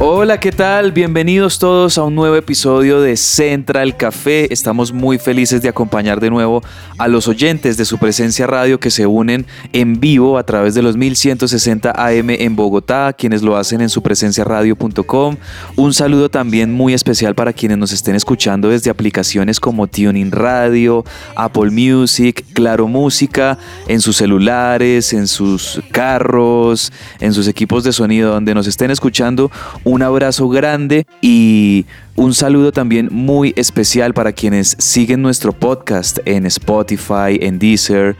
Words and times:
Hola, 0.00 0.38
¿qué 0.38 0.52
tal? 0.52 0.92
Bienvenidos 0.92 1.58
todos 1.58 1.98
a 1.98 2.04
un 2.04 2.14
nuevo 2.14 2.36
episodio 2.36 3.00
de 3.00 3.16
Central 3.16 3.96
Café. 3.96 4.46
Estamos 4.52 4.92
muy 4.92 5.18
felices 5.18 5.60
de 5.60 5.68
acompañar 5.68 6.20
de 6.20 6.30
nuevo 6.30 6.62
a 6.98 7.08
los 7.08 7.26
oyentes 7.26 7.76
de 7.76 7.84
su 7.84 7.98
presencia 7.98 8.46
radio 8.46 8.78
que 8.78 8.92
se 8.92 9.08
unen 9.08 9.44
en 9.72 9.98
vivo 9.98 10.38
a 10.38 10.44
través 10.44 10.74
de 10.74 10.82
los 10.82 10.96
1160 10.96 11.90
AM 11.90 12.30
en 12.30 12.54
Bogotá, 12.54 13.12
quienes 13.12 13.42
lo 13.42 13.56
hacen 13.56 13.80
en 13.80 13.88
su 13.88 14.00
radio.com. 14.00 15.36
Un 15.74 15.92
saludo 15.92 16.28
también 16.28 16.72
muy 16.72 16.94
especial 16.94 17.34
para 17.34 17.52
quienes 17.52 17.78
nos 17.78 17.90
estén 17.90 18.14
escuchando 18.14 18.68
desde 18.68 18.90
aplicaciones 18.90 19.58
como 19.58 19.88
Tuning 19.88 20.30
Radio, 20.30 21.04
Apple 21.34 21.72
Music, 21.72 22.44
Claro 22.52 22.86
Música, 22.86 23.58
en 23.88 24.00
sus 24.00 24.16
celulares, 24.16 25.12
en 25.12 25.26
sus 25.26 25.82
carros, 25.90 26.92
en 27.18 27.34
sus 27.34 27.48
equipos 27.48 27.82
de 27.82 27.92
sonido, 27.92 28.30
donde 28.30 28.54
nos 28.54 28.68
estén 28.68 28.92
escuchando 28.92 29.50
un 29.88 30.02
abrazo 30.02 30.50
grande 30.50 31.06
y 31.22 31.86
un 32.14 32.34
saludo 32.34 32.72
también 32.72 33.08
muy 33.10 33.54
especial 33.56 34.12
para 34.12 34.32
quienes 34.32 34.76
siguen 34.78 35.22
nuestro 35.22 35.54
podcast 35.54 36.18
en 36.26 36.44
Spotify, 36.44 37.38
en 37.40 37.58
Deezer, 37.58 38.14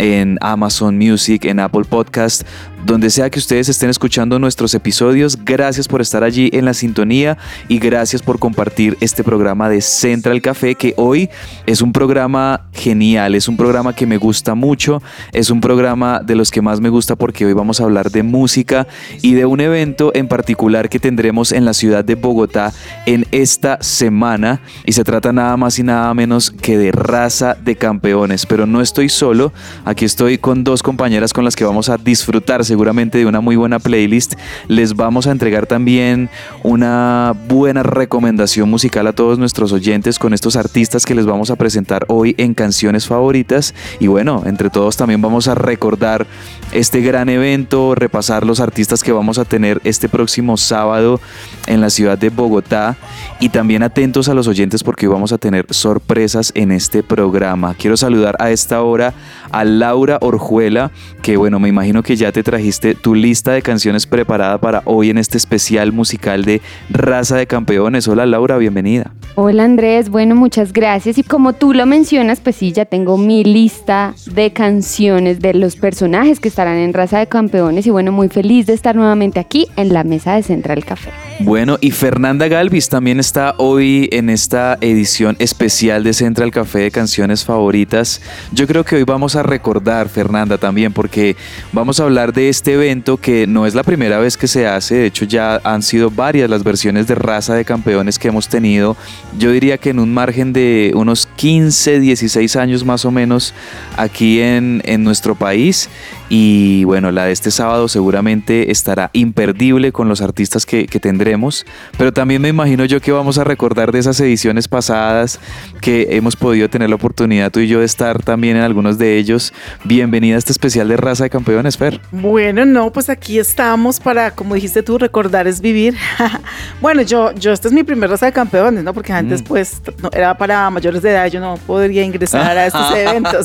en 0.00 0.38
Amazon 0.40 0.96
Music, 0.96 1.44
en 1.44 1.60
Apple 1.60 1.84
Podcast, 1.84 2.42
donde 2.84 3.10
sea 3.10 3.28
que 3.28 3.38
ustedes 3.38 3.68
estén 3.68 3.90
escuchando 3.90 4.38
nuestros 4.38 4.74
episodios. 4.74 5.38
Gracias 5.44 5.86
por 5.86 6.00
estar 6.00 6.24
allí 6.24 6.48
en 6.52 6.64
la 6.64 6.74
sintonía 6.74 7.36
y 7.68 7.78
gracias 7.78 8.22
por 8.22 8.38
compartir 8.38 8.96
este 9.00 9.22
programa 9.22 9.68
de 9.68 9.82
Central 9.82 10.40
Café 10.40 10.74
que 10.74 10.94
hoy 10.96 11.28
es 11.66 11.82
un 11.82 11.92
programa 11.92 12.66
genial, 12.72 13.34
es 13.34 13.48
un 13.48 13.56
programa 13.56 13.94
que 13.94 14.06
me 14.06 14.16
gusta 14.16 14.54
mucho, 14.54 15.02
es 15.32 15.50
un 15.50 15.60
programa 15.60 16.20
de 16.20 16.34
los 16.34 16.50
que 16.50 16.62
más 16.62 16.80
me 16.80 16.88
gusta 16.88 17.16
porque 17.16 17.44
hoy 17.44 17.52
vamos 17.52 17.80
a 17.80 17.84
hablar 17.84 18.10
de 18.10 18.22
música 18.22 18.86
y 19.20 19.34
de 19.34 19.44
un 19.44 19.60
evento 19.60 20.12
en 20.14 20.28
particular 20.28 20.88
que 20.88 20.98
tendremos 20.98 21.52
en 21.52 21.66
la 21.66 21.74
ciudad 21.74 22.04
de 22.04 22.14
Bogotá 22.14 22.72
en 23.04 23.26
esta 23.32 23.78
semana 23.82 24.62
y 24.86 24.92
se 24.92 25.04
trata 25.04 25.32
nada 25.32 25.56
más 25.58 25.78
y 25.78 25.82
nada 25.82 26.12
menos 26.14 26.50
que 26.50 26.78
de 26.78 26.92
raza 26.92 27.56
de 27.62 27.76
campeones, 27.76 28.46
pero 28.46 28.66
no 28.66 28.80
estoy 28.80 29.10
solo, 29.10 29.52
aquí 29.90 30.04
estoy 30.04 30.38
con 30.38 30.62
dos 30.62 30.84
compañeras 30.84 31.32
con 31.32 31.44
las 31.44 31.56
que 31.56 31.64
vamos 31.64 31.88
a 31.88 31.96
disfrutar 31.96 32.64
seguramente 32.64 33.18
de 33.18 33.26
una 33.26 33.40
muy 33.40 33.56
buena 33.56 33.80
playlist, 33.80 34.34
les 34.68 34.94
vamos 34.94 35.26
a 35.26 35.32
entregar 35.32 35.66
también 35.66 36.30
una 36.62 37.34
buena 37.48 37.82
recomendación 37.82 38.70
musical 38.70 39.08
a 39.08 39.12
todos 39.12 39.40
nuestros 39.40 39.72
oyentes 39.72 40.20
con 40.20 40.32
estos 40.32 40.54
artistas 40.54 41.04
que 41.04 41.16
les 41.16 41.26
vamos 41.26 41.50
a 41.50 41.56
presentar 41.56 42.04
hoy 42.06 42.36
en 42.38 42.54
canciones 42.54 43.08
favoritas. 43.08 43.74
Y 43.98 44.06
bueno, 44.06 44.44
entre 44.46 44.70
todos 44.70 44.96
también 44.96 45.22
vamos 45.22 45.48
a 45.48 45.56
recordar 45.56 46.24
este 46.70 47.00
gran 47.00 47.28
evento, 47.28 47.96
repasar 47.96 48.46
los 48.46 48.60
artistas 48.60 49.02
que 49.02 49.10
vamos 49.10 49.38
a 49.38 49.44
tener 49.44 49.80
este 49.82 50.08
próximo 50.08 50.56
sábado 50.56 51.20
en 51.66 51.80
la 51.80 51.90
ciudad 51.90 52.16
de 52.16 52.30
Bogotá. 52.30 52.96
Y 53.40 53.48
también 53.48 53.82
atentos 53.82 54.28
a 54.28 54.34
los 54.34 54.46
oyentes 54.46 54.84
porque 54.84 55.08
vamos 55.08 55.32
a 55.32 55.38
tener 55.38 55.66
sorpresas 55.70 56.52
en 56.54 56.70
este 56.70 57.02
programa. 57.02 57.74
Quiero 57.74 57.96
saludar 57.96 58.36
a 58.38 58.50
esta 58.50 58.82
hora 58.82 59.14
a 59.50 59.64
Laura 59.78 60.18
Orjuela, 60.20 60.90
que 61.22 61.36
bueno, 61.36 61.58
me 61.58 61.68
imagino 61.68 62.02
que 62.02 62.16
ya 62.16 62.32
te 62.32 62.42
trajiste 62.42 62.94
tu 62.94 63.14
lista 63.14 63.52
de 63.52 63.62
canciones 63.62 64.06
preparada 64.06 64.58
para 64.58 64.82
hoy 64.84 65.10
en 65.10 65.18
este 65.18 65.38
especial 65.38 65.92
musical 65.92 66.44
de 66.44 66.60
Raza 66.90 67.36
de 67.36 67.46
Campeones. 67.46 68.08
Hola 68.08 68.26
Laura, 68.26 68.58
bienvenida. 68.58 69.12
Hola 69.36 69.64
Andrés, 69.64 70.10
bueno, 70.10 70.34
muchas 70.34 70.72
gracias. 70.72 71.16
Y 71.16 71.22
como 71.22 71.52
tú 71.52 71.72
lo 71.72 71.86
mencionas, 71.86 72.40
pues 72.40 72.56
sí, 72.56 72.72
ya 72.72 72.84
tengo 72.84 73.16
mi 73.16 73.44
lista 73.44 74.14
de 74.34 74.52
canciones 74.52 75.40
de 75.40 75.54
los 75.54 75.76
personajes 75.76 76.40
que 76.40 76.48
estarán 76.48 76.76
en 76.76 76.92
Raza 76.92 77.18
de 77.18 77.26
Campeones 77.26 77.86
y 77.86 77.90
bueno, 77.90 78.12
muy 78.12 78.28
feliz 78.28 78.66
de 78.66 78.72
estar 78.72 78.96
nuevamente 78.96 79.38
aquí 79.40 79.68
en 79.76 79.92
la 79.92 80.04
mesa 80.04 80.34
de 80.34 80.42
Central 80.42 80.84
Café. 80.84 81.10
Bueno, 81.40 81.78
y 81.80 81.92
Fernanda 81.92 82.48
Galvis 82.48 82.88
también 82.88 83.18
está 83.18 83.54
hoy 83.56 84.08
en 84.12 84.28
esta 84.28 84.76
edición 84.80 85.36
especial 85.38 86.04
de 86.04 86.12
Central 86.12 86.50
Café 86.50 86.80
de 86.80 86.90
canciones 86.90 87.44
favoritas. 87.44 88.20
Yo 88.52 88.66
creo 88.66 88.84
que 88.84 88.96
hoy 88.96 89.04
vamos 89.04 89.36
a 89.36 89.42
recordar, 89.42 89.59
Fernanda, 90.08 90.58
también, 90.58 90.92
porque 90.92 91.36
vamos 91.72 92.00
a 92.00 92.04
hablar 92.04 92.32
de 92.32 92.48
este 92.48 92.74
evento 92.74 93.16
que 93.16 93.46
no 93.46 93.66
es 93.66 93.74
la 93.74 93.82
primera 93.82 94.18
vez 94.18 94.36
que 94.36 94.46
se 94.46 94.66
hace, 94.66 94.96
de 94.96 95.06
hecho 95.06 95.24
ya 95.24 95.60
han 95.64 95.82
sido 95.82 96.10
varias 96.10 96.50
las 96.50 96.64
versiones 96.64 97.06
de 97.06 97.14
raza 97.14 97.54
de 97.54 97.64
campeones 97.64 98.18
que 98.18 98.28
hemos 98.28 98.48
tenido. 98.48 98.96
Yo 99.38 99.52
diría 99.52 99.78
que 99.78 99.90
en 99.90 99.98
un 99.98 100.12
margen 100.12 100.52
de 100.52 100.92
unos 100.94 101.26
15, 101.36 102.00
16 102.00 102.56
años 102.56 102.84
más 102.84 103.04
o 103.04 103.10
menos 103.10 103.54
aquí 103.96 104.40
en, 104.40 104.82
en 104.84 105.04
nuestro 105.04 105.34
país. 105.34 105.88
Y 106.32 106.84
bueno, 106.84 107.10
la 107.10 107.24
de 107.24 107.32
este 107.32 107.50
sábado 107.50 107.88
seguramente 107.88 108.70
estará 108.70 109.10
imperdible 109.14 109.90
con 109.90 110.08
los 110.08 110.22
artistas 110.22 110.64
que, 110.64 110.86
que, 110.86 111.00
tendremos. 111.00 111.66
Pero 111.98 112.12
también 112.12 112.40
me 112.40 112.48
imagino 112.48 112.84
yo 112.84 113.00
que 113.00 113.10
vamos 113.10 113.36
a 113.38 113.42
recordar 113.42 113.90
de 113.90 113.98
esas 113.98 114.20
ediciones 114.20 114.68
pasadas 114.68 115.40
que 115.80 116.06
hemos 116.10 116.36
podido 116.36 116.70
tener 116.70 116.88
la 116.88 116.94
oportunidad 116.94 117.50
tú 117.50 117.58
y 117.58 117.66
yo 117.66 117.80
de 117.80 117.84
estar 117.84 118.22
también 118.22 118.56
en 118.56 118.62
algunos 118.62 118.96
de 118.96 119.16
ellos. 119.16 119.52
Bienvenida 119.82 120.36
a 120.36 120.38
este 120.38 120.52
especial 120.52 120.86
de 120.86 120.96
Raza 120.96 121.24
de 121.24 121.30
Campeones, 121.30 121.76
Fer. 121.76 122.00
Bueno, 122.12 122.64
no, 122.64 122.92
pues 122.92 123.10
aquí 123.10 123.40
estamos 123.40 123.98
para, 123.98 124.30
como 124.30 124.54
dijiste 124.54 124.84
tú, 124.84 124.98
recordar 124.98 125.48
es 125.48 125.60
vivir. 125.60 125.96
bueno, 126.80 127.02
yo, 127.02 127.32
yo, 127.34 127.52
esta 127.52 127.66
es 127.66 127.74
mi 127.74 127.82
primera 127.82 128.12
Raza 128.12 128.26
de 128.26 128.32
Campeones, 128.32 128.84
¿no? 128.84 128.94
Porque 128.94 129.12
antes, 129.12 129.42
mm. 129.42 129.46
pues, 129.46 129.82
no, 130.00 130.10
era 130.12 130.38
para 130.38 130.70
mayores 130.70 131.02
de 131.02 131.10
edad, 131.10 131.26
yo 131.26 131.40
no 131.40 131.56
podría 131.66 132.04
ingresar 132.04 132.56
a 132.56 132.66
estos 132.66 132.94
eventos. 132.96 133.44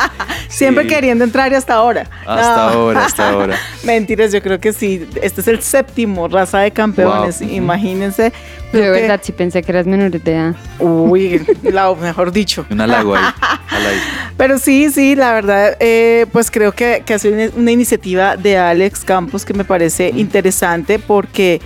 Siempre 0.48 0.84
sí. 0.84 0.90
queriendo 0.90 1.24
entrar 1.24 1.50
y 1.50 1.54
hasta 1.54 1.74
ahora. 1.74 2.06
Hasta 2.26 2.56
no. 2.56 2.72
ahora, 2.72 3.04
hasta 3.04 3.30
ahora. 3.30 3.58
Mentiras, 3.84 4.32
yo 4.32 4.42
creo 4.42 4.58
que 4.58 4.72
sí. 4.72 5.06
Este 5.22 5.40
es 5.40 5.48
el 5.48 5.62
séptimo 5.62 6.28
raza 6.28 6.60
de 6.60 6.70
campeones, 6.70 7.40
wow. 7.40 7.48
imagínense. 7.50 8.32
Yo 8.72 8.80
de 8.80 8.90
verdad 8.90 9.20
sí 9.22 9.32
pensé 9.32 9.62
que 9.62 9.72
eras 9.72 9.86
menor 9.86 10.10
de 10.10 10.32
edad. 10.32 10.54
Uy, 10.78 11.40
la, 11.62 11.94
mejor 11.94 12.32
dicho. 12.32 12.66
Un 12.70 12.80
halago 12.80 13.14
ahí. 13.14 13.24
Pero 14.36 14.58
sí, 14.58 14.90
sí, 14.90 15.14
la 15.14 15.32
verdad, 15.32 15.76
eh, 15.80 16.26
pues 16.32 16.50
creo 16.50 16.72
que, 16.72 17.02
que 17.06 17.14
ha 17.14 17.18
sido 17.18 17.50
una 17.56 17.70
iniciativa 17.70 18.36
de 18.36 18.58
Alex 18.58 19.04
Campos 19.04 19.44
que 19.44 19.54
me 19.54 19.64
parece 19.64 20.12
mm. 20.12 20.18
interesante 20.18 20.98
porque 20.98 21.60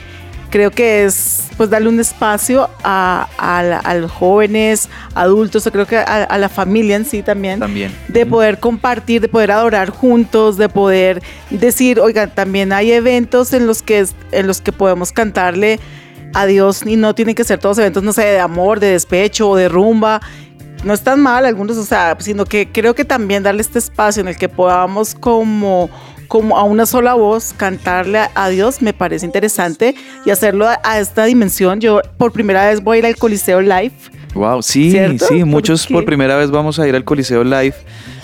creo 0.50 0.70
que 0.70 1.04
es 1.04 1.44
pues 1.56 1.70
darle 1.70 1.88
un 1.88 2.00
espacio 2.00 2.68
a, 2.82 3.28
a, 3.38 3.58
a 3.58 3.94
los 3.94 4.10
jóvenes, 4.10 4.88
adultos, 5.14 5.68
creo 5.72 5.86
que 5.86 5.96
a, 5.96 6.24
a, 6.24 6.38
la 6.38 6.48
familia 6.48 6.96
en 6.96 7.04
sí 7.04 7.22
también, 7.22 7.60
también. 7.60 7.94
de 8.08 8.26
poder 8.26 8.58
compartir, 8.58 9.20
de 9.20 9.28
poder 9.28 9.52
adorar 9.52 9.90
juntos, 9.90 10.56
de 10.56 10.68
poder 10.68 11.22
decir, 11.50 12.00
oigan, 12.00 12.34
también 12.34 12.72
hay 12.72 12.92
eventos 12.92 13.52
en 13.52 13.66
los 13.66 13.82
que, 13.82 14.06
en 14.32 14.46
los 14.46 14.60
que 14.60 14.72
podemos 14.72 15.12
cantarle 15.12 15.78
a 16.34 16.46
Dios 16.46 16.82
y 16.86 16.96
no 16.96 17.14
tienen 17.14 17.34
que 17.34 17.44
ser 17.44 17.58
todos 17.58 17.78
eventos, 17.78 18.02
no 18.02 18.12
sé, 18.12 18.24
de 18.24 18.40
amor, 18.40 18.80
de 18.80 18.92
despecho 18.92 19.50
o 19.50 19.56
de 19.56 19.68
rumba. 19.68 20.20
No 20.84 20.94
están 20.94 21.20
mal 21.20 21.44
algunos, 21.44 21.76
o 21.76 21.84
sea, 21.84 22.16
sino 22.20 22.46
que 22.46 22.68
creo 22.72 22.94
que 22.94 23.04
también 23.04 23.42
darle 23.42 23.60
este 23.60 23.78
espacio 23.78 24.22
en 24.22 24.28
el 24.28 24.36
que 24.36 24.48
podamos 24.48 25.14
como 25.14 25.90
como 26.30 26.56
a 26.56 26.62
una 26.62 26.86
sola 26.86 27.14
voz 27.14 27.52
cantarle 27.56 28.20
a, 28.36 28.48
Dios 28.50 28.82
me 28.82 28.92
parece 28.92 29.26
interesante 29.26 29.96
y 30.24 30.30
hacerlo 30.30 30.68
a, 30.68 31.00
esta 31.00 31.24
dimensión. 31.24 31.80
Yo 31.80 32.02
por 32.18 32.30
primera 32.30 32.68
vez 32.68 32.84
voy 32.84 32.96
a 32.96 32.98
ir 33.00 33.06
al 33.06 33.16
Coliseo 33.16 33.60
Live. 33.60 33.90
Wow, 34.34 34.62
sí, 34.62 34.92
¿cierto? 34.92 35.26
sí, 35.26 35.44
muchos 35.44 35.86
por 35.88 36.04
primera 36.04 36.36
vez 36.36 36.50
vamos 36.50 36.78
a 36.78 36.86
ir 36.86 36.94
al 36.94 37.04
Coliseo 37.04 37.42
Live, 37.42 37.74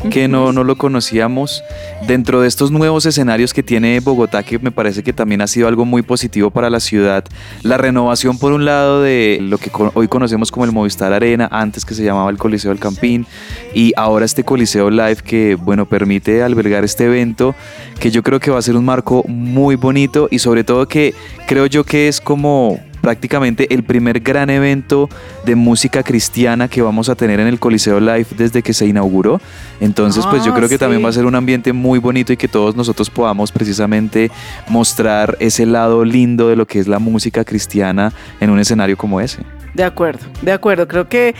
que 0.09 0.29
no, 0.29 0.53
no 0.53 0.63
lo 0.63 0.77
conocíamos. 0.77 1.65
Dentro 2.07 2.41
de 2.41 2.49
estos 2.49 2.71
nuevos 2.71 3.07
escenarios 3.07 3.53
que 3.53 3.63
tiene 3.63 3.99
Bogotá, 3.99 4.45
que 4.45 4.59
me 4.61 4.71
parece 4.71 5.03
que 5.03 5.13
también 5.13 5.41
ha 5.41 5.49
sido 5.49 5.67
algo 5.67 5.85
muy 5.85 6.03
positivo 6.03 6.51
para 6.51 6.71
la 6.71 6.79
ciudad, 6.79 7.25
la 7.63 7.77
renovación 7.77 8.39
por 8.39 8.53
un 8.53 8.65
lado 8.65 9.03
de 9.03 9.39
lo 9.43 9.59
que 9.59 9.71
hoy 9.95 10.07
conocemos 10.07 10.53
como 10.53 10.65
el 10.65 10.73
Movistar 10.73 11.13
Arena, 11.13 11.49
antes 11.51 11.85
que 11.85 11.95
se 11.95 12.05
llamaba 12.05 12.31
el 12.31 12.39
Coliseo 12.39 12.71
del 12.71 12.79
Campín, 12.79 13.27
y 13.75 13.93
ahora 13.97 14.25
este 14.25 14.45
Coliseo 14.45 14.91
Live 14.91 15.17
que, 15.25 15.57
bueno, 15.57 15.87
permite 15.87 16.43
albergar 16.43 16.85
este 16.85 17.07
evento, 17.07 17.57
que 17.99 18.13
yo 18.13 18.23
creo 18.23 18.39
que 18.39 18.53
va 18.53 18.59
a 18.59 18.63
ser 18.63 18.77
un 18.77 18.85
marco 18.85 19.25
muy 19.27 19.75
bonito 19.75 20.29
y 20.31 20.39
sobre 20.39 20.63
todo 20.63 20.87
que 20.87 21.15
creo 21.49 21.67
yo 21.67 21.83
que 21.83 22.07
es 22.07 22.21
como 22.21 22.79
prácticamente 23.07 23.73
el 23.73 23.85
primer 23.85 24.19
gran 24.19 24.51
evento 24.51 25.09
de 25.45 25.55
música 25.55 26.03
cristiana 26.03 26.67
que 26.67 26.83
vamos 26.83 27.09
a 27.09 27.15
tener 27.15 27.39
en 27.39 27.47
el 27.47 27.61
Coliseo 27.61 28.01
Live 28.01 28.27
desde 28.37 28.65
que 28.65 28.73
se 28.75 28.85
inauguró. 28.85 29.41
Entonces, 29.81 30.27
pues 30.27 30.45
yo 30.45 30.51
Ah, 30.53 30.57
creo 30.57 30.69
que 30.69 30.77
también 30.77 31.05
va 31.05 31.11
a 31.11 31.13
ser 31.13 31.25
un 31.25 31.37
ambiente 31.37 31.73
muy 31.73 32.01
bonito 32.01 32.33
y 32.33 32.37
que 32.37 32.49
todos 32.49 32.75
nosotros 32.75 33.09
podamos 33.09 33.53
precisamente 33.53 34.29
mostrar 34.69 35.37
ese 35.39 35.67
lado 35.67 36.05
lindo 36.05 36.49
de 36.49 36.57
lo 36.57 36.67
que 36.67 36.81
es 36.81 36.89
la 36.89 36.99
música 36.99 37.45
cristiana 37.45 38.13
en 38.41 38.51
un 38.51 38.59
escenario 38.59 38.97
como 38.97 39.21
ese. 39.21 39.39
De 39.75 39.85
acuerdo, 39.85 40.27
de 40.43 40.51
acuerdo. 40.51 40.89
Creo 40.89 41.09
que 41.09 41.37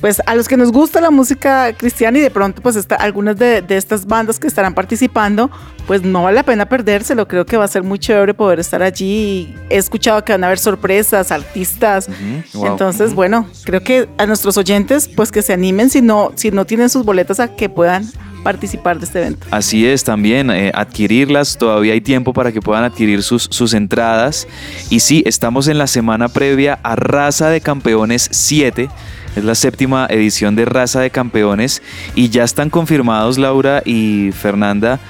pues 0.00 0.20
a 0.26 0.34
los 0.34 0.48
que 0.48 0.56
nos 0.56 0.72
gusta 0.72 1.00
la 1.00 1.10
música 1.10 1.72
cristiana 1.72 2.18
y 2.18 2.20
de 2.20 2.30
pronto 2.30 2.62
pues 2.62 2.76
está, 2.76 2.96
algunas 2.96 3.36
de, 3.36 3.62
de 3.62 3.76
estas 3.76 4.06
bandas 4.06 4.38
que 4.38 4.46
estarán 4.46 4.74
participando, 4.74 5.50
pues 5.86 6.02
no 6.02 6.24
vale 6.24 6.36
la 6.36 6.42
pena 6.42 6.68
perdérselo. 6.68 7.26
Creo 7.28 7.46
que 7.46 7.56
va 7.56 7.64
a 7.64 7.68
ser 7.68 7.82
muy 7.82 7.98
chévere 7.98 8.34
poder 8.34 8.60
estar 8.60 8.82
allí. 8.82 9.54
He 9.70 9.76
escuchado 9.76 10.24
que 10.24 10.32
van 10.32 10.44
a 10.44 10.48
haber 10.48 10.58
sorpresas, 10.58 11.32
artistas. 11.32 12.08
Wow. 12.54 12.66
Entonces, 12.66 13.14
bueno, 13.14 13.48
creo 13.64 13.82
que 13.82 14.08
a 14.18 14.26
nuestros 14.26 14.56
oyentes 14.56 15.08
pues 15.08 15.32
que 15.32 15.42
se 15.42 15.52
animen 15.52 15.90
si 15.90 16.02
no, 16.02 16.32
si 16.34 16.50
no 16.50 16.64
tienen 16.64 16.88
sus 16.88 17.04
boletas 17.04 17.40
a 17.40 17.54
que 17.54 17.68
puedan 17.68 18.06
participar 18.46 18.96
de 19.00 19.06
este 19.06 19.18
evento. 19.18 19.44
Así 19.50 19.84
es, 19.84 20.04
también 20.04 20.52
eh, 20.52 20.70
adquirirlas, 20.72 21.58
todavía 21.58 21.94
hay 21.94 22.00
tiempo 22.00 22.32
para 22.32 22.52
que 22.52 22.60
puedan 22.60 22.84
adquirir 22.84 23.24
sus, 23.24 23.48
sus 23.50 23.74
entradas. 23.74 24.46
Y 24.88 25.00
sí, 25.00 25.24
estamos 25.26 25.66
en 25.66 25.78
la 25.78 25.88
semana 25.88 26.28
previa 26.28 26.78
a 26.84 26.94
Raza 26.94 27.50
de 27.50 27.60
Campeones 27.60 28.28
7. 28.30 28.88
Es 29.34 29.42
la 29.42 29.56
séptima 29.56 30.06
edición 30.08 30.54
de 30.54 30.64
Raza 30.64 31.00
de 31.00 31.10
Campeones 31.10 31.82
y 32.14 32.28
ya 32.28 32.44
están 32.44 32.70
confirmados 32.70 33.36
Laura 33.36 33.82
y 33.84 34.30
Fernanda, 34.30 35.00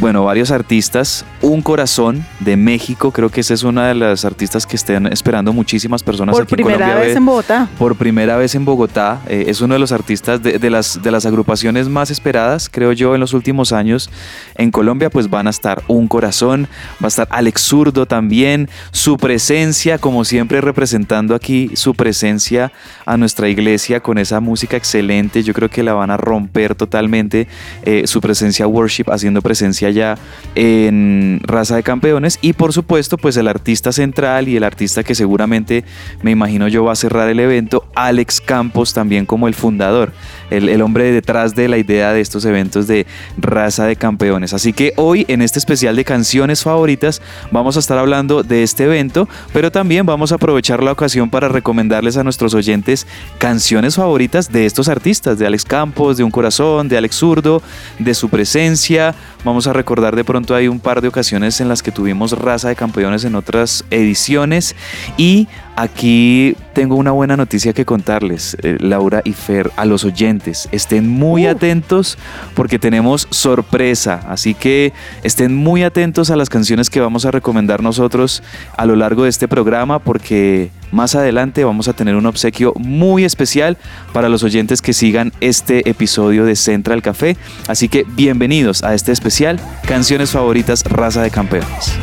bueno, 0.00 0.24
varios 0.24 0.50
artistas. 0.50 1.24
Un 1.42 1.62
Corazón 1.62 2.24
de 2.40 2.56
México, 2.56 3.10
creo 3.10 3.28
que 3.30 3.40
esa 3.40 3.54
es 3.54 3.62
una 3.62 3.88
de 3.88 3.94
las 3.94 4.24
artistas 4.24 4.66
que 4.66 4.76
estén 4.76 5.06
esperando 5.06 5.52
muchísimas 5.52 6.02
personas 6.02 6.32
Por 6.34 6.42
aquí 6.44 6.54
en 6.54 6.56
primera 6.56 6.76
Colombia. 6.78 6.96
vez 6.98 7.08
ver 7.08 7.16
en 7.18 7.26
Bogotá. 7.26 7.68
por 7.78 7.96
primera 7.96 8.36
vez 8.36 8.54
en 8.54 8.64
Bogotá. 8.64 9.20
Eh, 9.28 9.44
es 9.48 9.60
uno 9.60 9.74
de 9.74 9.80
los 9.80 9.92
artistas 9.92 10.42
de, 10.42 10.58
de 10.58 10.70
las, 10.70 11.02
de 11.02 11.10
las 11.10 11.26
agrupaciones 11.26 11.88
más 11.88 12.10
esperadas, 12.10 12.68
creo 12.70 12.92
yo, 12.92 13.14
en 13.14 13.20
los 13.20 13.34
últimos 13.34 13.72
años 13.72 14.10
en 14.56 14.70
Colombia. 14.70 15.10
Pues 15.10 15.28
van 15.28 15.46
a 15.46 15.50
estar 15.50 15.82
Un 15.86 16.08
Corazón, 16.08 16.66
va 17.02 17.06
a 17.06 17.08
estar 17.08 17.28
Alex 17.30 17.60
Zurdo 17.62 18.06
también, 18.06 18.70
su 18.90 19.16
presencia, 19.18 19.98
como 19.98 20.24
siempre, 20.24 20.60
representando 20.60 21.34
aquí 21.34 21.70
su 21.74 21.94
presencia 21.94 22.72
a 23.04 23.16
nuestra 23.16 23.48
iglesia 23.48 24.00
con 24.00 24.16
esa 24.18 24.40
música 24.40 24.76
excelente. 24.78 25.42
Yo 25.42 25.52
creo 25.52 25.68
que 25.68 25.82
la 25.82 25.92
van 25.92 26.10
a 26.10 26.16
romper 26.16 26.74
totalmente. 26.74 27.46
eh, 27.82 28.06
su 28.06 28.20
presencia 28.20 28.66
worship, 28.66 29.04
haciendo 29.10 29.42
presencia 29.42 29.73
ya 29.80 30.16
en 30.54 31.40
Raza 31.42 31.76
de 31.76 31.82
Campeones. 31.82 32.38
Y 32.42 32.52
por 32.52 32.72
supuesto, 32.72 33.16
pues 33.16 33.36
el 33.36 33.48
artista 33.48 33.92
central 33.92 34.48
y 34.48 34.56
el 34.56 34.64
artista 34.64 35.02
que 35.02 35.14
seguramente, 35.14 35.84
me 36.22 36.30
imagino 36.30 36.68
yo, 36.68 36.84
va 36.84 36.92
a 36.92 36.96
cerrar 36.96 37.28
el 37.28 37.40
evento, 37.40 37.86
Alex 37.94 38.40
Campos, 38.40 38.94
también 38.94 39.26
como 39.26 39.48
el 39.48 39.54
fundador, 39.54 40.12
el, 40.50 40.68
el 40.68 40.82
hombre 40.82 41.12
detrás 41.12 41.54
de 41.54 41.68
la 41.68 41.78
idea 41.78 42.12
de 42.12 42.20
estos 42.20 42.44
eventos 42.44 42.86
de 42.86 43.06
Raza 43.38 43.86
de 43.86 43.96
Campeones. 43.96 44.52
Así 44.52 44.72
que 44.72 44.92
hoy, 44.96 45.24
en 45.28 45.42
este 45.42 45.58
especial 45.58 45.96
de 45.96 46.04
canciones 46.04 46.62
favoritas, 46.62 47.22
vamos 47.50 47.76
a 47.76 47.80
estar 47.80 47.98
hablando 47.98 48.42
de 48.42 48.62
este 48.62 48.84
evento, 48.84 49.28
pero 49.52 49.70
también 49.70 50.06
vamos 50.06 50.32
a 50.32 50.36
aprovechar 50.36 50.82
la 50.82 50.92
ocasión 50.92 51.30
para 51.30 51.48
recomendarles 51.48 52.16
a 52.16 52.24
nuestros 52.24 52.54
oyentes 52.54 53.06
canciones 53.38 53.96
favoritas 53.96 54.50
de 54.50 54.66
estos 54.66 54.88
artistas, 54.88 55.38
de 55.38 55.46
Alex 55.46 55.64
Campos, 55.64 56.16
de 56.16 56.24
Un 56.24 56.30
Corazón, 56.30 56.88
de 56.88 56.96
Alex 56.96 57.16
Zurdo, 57.16 57.62
de 57.98 58.14
su 58.14 58.28
presencia. 58.28 59.14
Vamos 59.44 59.66
a 59.66 59.74
recordar 59.74 60.16
de 60.16 60.24
pronto 60.24 60.54
hay 60.54 60.68
un 60.68 60.80
par 60.80 61.02
de 61.02 61.08
ocasiones 61.08 61.60
en 61.60 61.68
las 61.68 61.82
que 61.82 61.92
tuvimos 61.92 62.32
raza 62.32 62.68
de 62.68 62.76
campeones 62.76 63.24
en 63.24 63.34
otras 63.34 63.84
ediciones 63.90 64.74
y 65.18 65.48
aquí 65.76 66.56
tengo 66.72 66.96
una 66.96 67.10
buena 67.12 67.36
noticia 67.36 67.72
que 67.72 67.84
contarles, 67.84 68.56
eh, 68.62 68.76
Laura 68.80 69.22
y 69.24 69.32
Fer, 69.32 69.70
a 69.76 69.84
los 69.84 70.04
oyentes. 70.04 70.68
Estén 70.72 71.08
muy 71.08 71.46
Uh. 71.46 71.50
atentos 71.50 72.18
porque 72.54 72.78
tenemos 72.78 73.26
sorpresa, 73.30 74.20
así 74.28 74.54
que 74.54 74.92
estén 75.22 75.54
muy 75.54 75.82
atentos 75.84 76.30
a 76.30 76.36
las 76.36 76.48
canciones 76.48 76.90
que 76.90 77.00
vamos 77.00 77.24
a 77.24 77.30
recomendar 77.30 77.82
nosotros 77.82 78.42
a 78.76 78.86
lo 78.86 78.96
largo 78.96 79.24
de 79.24 79.30
este 79.30 79.48
programa 79.48 79.98
porque 79.98 80.70
más 80.92 81.14
adelante 81.14 81.64
vamos 81.64 81.88
a 81.88 81.92
tener 81.92 82.14
un 82.14 82.26
obsequio 82.26 82.72
muy 82.76 83.24
especial 83.24 83.76
para 84.12 84.28
los 84.28 84.42
oyentes 84.42 84.80
que 84.82 84.92
sigan 84.92 85.32
este 85.40 85.88
episodio 85.88 86.44
de 86.44 86.56
Central 86.56 87.02
Café. 87.02 87.36
Así 87.68 87.88
que 87.88 88.04
bienvenidos 88.08 88.82
a 88.84 88.94
este 88.94 89.12
especial, 89.12 89.60
canciones 89.86 90.30
favoritas 90.30 90.84
raza 90.84 91.22
de 91.22 91.30
campeones. 91.30 91.94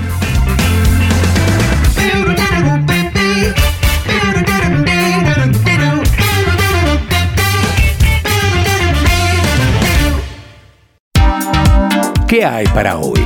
¿Qué 12.31 12.45
hay 12.45 12.65
para 12.67 12.97
hoy? 12.97 13.19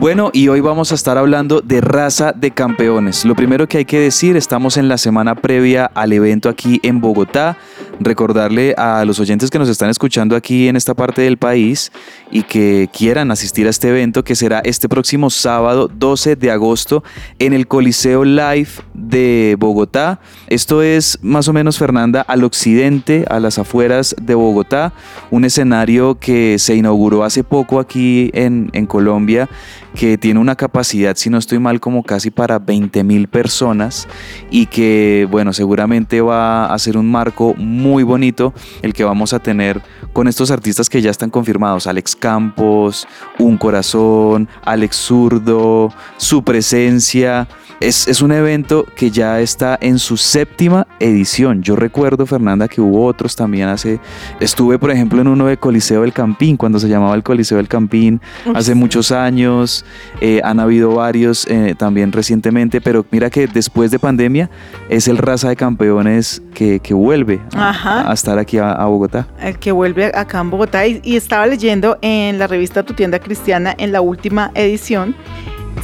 Bueno, 0.00 0.30
y 0.32 0.48
hoy 0.48 0.60
vamos 0.60 0.90
a 0.90 0.94
estar 0.94 1.16
hablando 1.16 1.60
de 1.60 1.80
raza 1.80 2.32
de 2.32 2.50
campeones. 2.50 3.24
Lo 3.24 3.36
primero 3.36 3.68
que 3.68 3.78
hay 3.78 3.84
que 3.84 4.00
decir, 4.00 4.36
estamos 4.36 4.76
en 4.76 4.88
la 4.88 4.98
semana 4.98 5.34
previa 5.34 5.84
al 5.84 6.12
evento 6.12 6.48
aquí 6.48 6.80
en 6.82 7.00
Bogotá. 7.00 7.56
Recordarle 8.00 8.74
a 8.76 9.04
los 9.04 9.20
oyentes 9.20 9.48
que 9.48 9.60
nos 9.60 9.68
están 9.68 9.90
escuchando 9.90 10.34
aquí 10.34 10.66
en 10.66 10.76
esta 10.76 10.94
parte 10.94 11.22
del 11.22 11.36
país 11.36 11.92
y 12.32 12.44
que 12.44 12.88
quieran 12.92 13.30
asistir 13.30 13.66
a 13.66 13.70
este 13.70 13.90
evento 13.90 14.24
que 14.24 14.34
será 14.34 14.60
este 14.64 14.88
próximo 14.88 15.28
sábado 15.28 15.88
12 15.88 16.34
de 16.34 16.50
agosto 16.50 17.04
en 17.38 17.52
el 17.52 17.68
Coliseo 17.68 18.24
Live 18.24 18.70
de 18.94 19.54
Bogotá. 19.58 20.18
Esto 20.48 20.82
es 20.82 21.18
más 21.20 21.46
o 21.48 21.52
menos, 21.52 21.78
Fernanda, 21.78 22.22
al 22.22 22.42
occidente, 22.42 23.26
a 23.28 23.38
las 23.38 23.58
afueras 23.58 24.16
de 24.20 24.34
Bogotá, 24.34 24.94
un 25.30 25.44
escenario 25.44 26.18
que 26.18 26.58
se 26.58 26.74
inauguró 26.74 27.22
hace 27.22 27.44
poco 27.44 27.78
aquí 27.78 28.30
en, 28.32 28.72
Colombia 28.86 29.48
que 29.94 30.16
tiene 30.18 30.40
una 30.40 30.56
capacidad, 30.56 31.16
si 31.16 31.28
no 31.28 31.38
estoy 31.38 31.58
mal, 31.58 31.78
como 31.78 32.02
casi 32.02 32.30
para 32.30 32.58
20 32.58 33.04
mil 33.04 33.28
personas 33.28 34.08
y 34.50 34.66
que, 34.66 35.28
bueno, 35.30 35.52
seguramente 35.52 36.20
va 36.20 36.72
a 36.72 36.78
ser 36.78 36.96
un 36.96 37.10
marco 37.10 37.54
muy 37.56 38.02
bonito 38.02 38.54
el 38.80 38.94
que 38.94 39.04
vamos 39.04 39.34
a 39.34 39.38
tener 39.38 39.82
con 40.12 40.28
estos 40.28 40.50
artistas 40.50 40.88
que 40.88 41.02
ya 41.02 41.10
están 41.10 41.30
confirmados, 41.30 41.86
Alex 41.86 42.16
Campos, 42.22 43.08
Un 43.40 43.58
Corazón, 43.58 44.48
Alex 44.64 44.96
Zurdo, 44.96 45.92
su 46.18 46.44
presencia. 46.44 47.48
Es, 47.80 48.06
es 48.06 48.22
un 48.22 48.32
evento 48.32 48.86
que 48.94 49.10
ya 49.10 49.40
está 49.40 49.78
en 49.80 49.98
su 49.98 50.16
séptima 50.16 50.86
edición. 51.00 51.62
Yo 51.62 51.76
recuerdo, 51.76 52.26
Fernanda, 52.26 52.68
que 52.68 52.80
hubo 52.80 53.04
otros 53.06 53.34
también 53.34 53.68
hace... 53.68 53.98
Estuve, 54.40 54.78
por 54.78 54.90
ejemplo, 54.90 55.20
en 55.20 55.28
uno 55.28 55.46
de 55.46 55.56
Coliseo 55.56 56.02
del 56.02 56.12
Campín, 56.12 56.56
cuando 56.56 56.78
se 56.78 56.88
llamaba 56.88 57.14
el 57.14 57.22
Coliseo 57.22 57.56
del 57.58 57.68
Campín, 57.68 58.20
hace 58.54 58.74
muchos 58.74 59.10
años. 59.10 59.84
Eh, 60.20 60.40
han 60.44 60.60
habido 60.60 60.94
varios 60.94 61.46
eh, 61.48 61.74
también 61.76 62.12
recientemente, 62.12 62.80
pero 62.80 63.04
mira 63.10 63.30
que 63.30 63.46
después 63.46 63.90
de 63.90 63.98
pandemia 63.98 64.50
es 64.88 65.08
el 65.08 65.18
raza 65.18 65.48
de 65.48 65.56
campeones 65.56 66.42
que, 66.54 66.80
que 66.80 66.94
vuelve 66.94 67.40
a, 67.54 68.10
a 68.10 68.12
estar 68.12 68.38
aquí 68.38 68.58
a, 68.58 68.72
a 68.72 68.86
Bogotá. 68.86 69.26
el 69.40 69.58
que 69.58 69.72
vuelve 69.72 70.12
acá 70.14 70.40
en 70.40 70.50
Bogotá 70.50 70.86
y, 70.86 71.00
y 71.02 71.16
estaba 71.16 71.46
leyendo 71.46 71.98
en 72.02 72.38
la 72.38 72.46
revista 72.46 72.82
Tu 72.82 72.94
tienda 72.94 73.18
cristiana 73.18 73.74
en 73.76 73.92
la 73.92 74.00
última 74.00 74.50
edición 74.54 75.14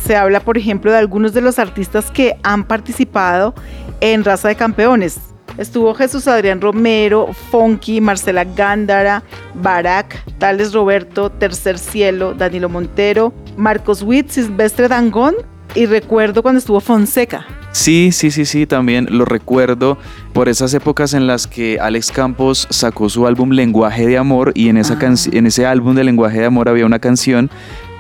se 0.03 0.17
habla 0.17 0.41
por 0.41 0.59
ejemplo 0.59 0.93
de 0.93 0.99
algunos 0.99 1.35
de 1.35 1.41
los 1.41 1.59
artistas 1.59 2.11
que 2.11 2.37
han 2.43 2.65
participado 2.65 3.55
en 4.01 4.25
Raza 4.25 4.49
de 4.49 4.57
Campeones 4.57 5.19
estuvo 5.59 5.93
Jesús 5.95 6.27
Adrián 6.27 6.61
Romero, 6.61 7.29
Fonky, 7.51 8.01
Marcela 8.01 8.45
Gándara, 8.45 9.23
Barak, 9.55 10.25
Tales 10.39 10.73
Roberto, 10.73 11.31
Tercer 11.31 11.79
Cielo, 11.79 12.33
Danilo 12.33 12.69
Montero, 12.69 13.35
Marcos 13.57 14.03
Witt, 14.03 14.31
Silvestre 14.31 14.89
Dangón 14.89 15.35
y 15.75 15.85
recuerdo 15.87 16.43
cuando 16.43 16.61
estuvo 16.61 16.81
Fonseca. 16.81 17.47
Sí, 17.73 18.11
sí, 18.13 18.31
sí, 18.31 18.47
sí, 18.47 18.67
también 18.67 19.07
lo 19.11 19.27
recuerdo 19.27 19.99
por 20.33 20.49
esas 20.49 20.73
épocas 20.73 21.13
en 21.13 21.27
las 21.27 21.47
que 21.47 21.79
Alex 21.79 22.11
Campos 22.11 22.67
sacó 22.71 23.11
su 23.11 23.27
álbum 23.27 23.51
Lenguaje 23.51 24.07
de 24.07 24.17
Amor 24.17 24.53
y 24.55 24.71
en, 24.71 24.79
esa 24.79 24.95
Ah. 25.01 25.15
en 25.33 25.47
ese 25.47 25.67
álbum 25.67 25.95
de 25.95 26.05
Lenguaje 26.05 26.39
de 26.41 26.47
Amor 26.47 26.69
había 26.69 26.87
una 26.87 26.99
canción 26.99 27.51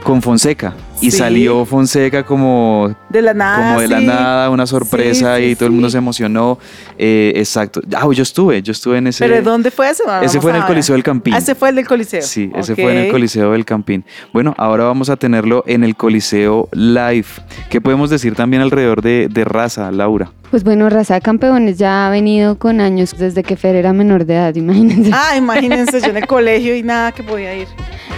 con 0.02 0.22
Fonseca. 0.22 0.74
Y 1.00 1.12
Sí. 1.12 1.18
salió 1.18 1.64
Fonseca 1.64 2.24
como, 2.24 2.92
De 3.08 3.22
la 3.22 3.32
nada. 3.32 3.68
como 3.68 3.80
de 3.80 3.86
la 3.88 4.00
nada, 4.00 4.50
una 4.50 4.66
sorpresa 4.66 5.36
Sí, 5.36 5.44
sí, 5.44 5.50
y 5.50 5.54
todo 5.54 5.66
el 5.66 5.72
mundo 5.72 5.90
se 5.90 5.98
emocionó. 5.98 6.58
Eh, 6.98 7.32
exacto. 7.36 7.80
Ah, 7.96 8.08
yo 8.12 8.22
estuve, 8.22 8.60
yo 8.62 8.72
estuve 8.72 8.98
en 8.98 9.06
ese. 9.06 9.28
¿Pero 9.28 9.42
dónde 9.42 9.70
fue 9.70 9.90
ese? 9.90 10.02
Ese 10.22 10.40
fue 10.40 10.50
en 10.50 10.56
el. 10.56 10.64
Coliseo 10.64 10.94
del 10.94 11.04
Campín. 11.04 11.34
Ah, 11.34 11.38
ese 11.38 11.54
fue 11.54 11.68
el 11.68 11.76
del 11.76 11.86
Coliseo. 11.86 12.22
Sí, 12.22 12.50
ese 12.54 12.74
fue 12.74 12.90
en 12.92 12.98
el 12.98 13.10
Coliseo 13.12 13.52
del 13.52 13.64
Campín. 13.64 14.04
Bueno, 14.32 14.54
ahora 14.58 14.84
vamos 14.84 15.08
a 15.08 15.16
tenerlo 15.16 15.62
en 15.68 15.84
el 15.84 15.94
Coliseo 15.94 16.68
Live. 16.72 17.26
¿Qué 17.70 17.80
podemos 17.80 18.10
decir 18.10 18.34
también 18.34 18.62
alrededor 18.62 19.02
de, 19.02 19.28
de 19.30 19.44
raza, 19.44 19.92
Laura? 19.92 20.32
Pues 20.50 20.64
bueno, 20.64 20.88
Raza 20.88 21.12
de 21.14 21.20
Campeones 21.20 21.76
ya 21.76 22.06
ha 22.06 22.10
venido 22.10 22.58
con 22.58 22.80
años 22.80 23.14
desde 23.18 23.42
que 23.42 23.54
Fer 23.56 23.76
era 23.76 23.92
menor 23.92 24.24
de 24.24 24.34
edad, 24.34 24.54
imagínense. 24.54 25.10
Ah, 25.12 25.36
imagínense, 25.36 26.00
yo 26.00 26.06
en 26.08 26.16
el 26.16 26.26
colegio 26.26 26.74
y 26.74 26.82
nada 26.82 27.12
que 27.12 27.22
podía 27.22 27.54
ir. 27.54 27.68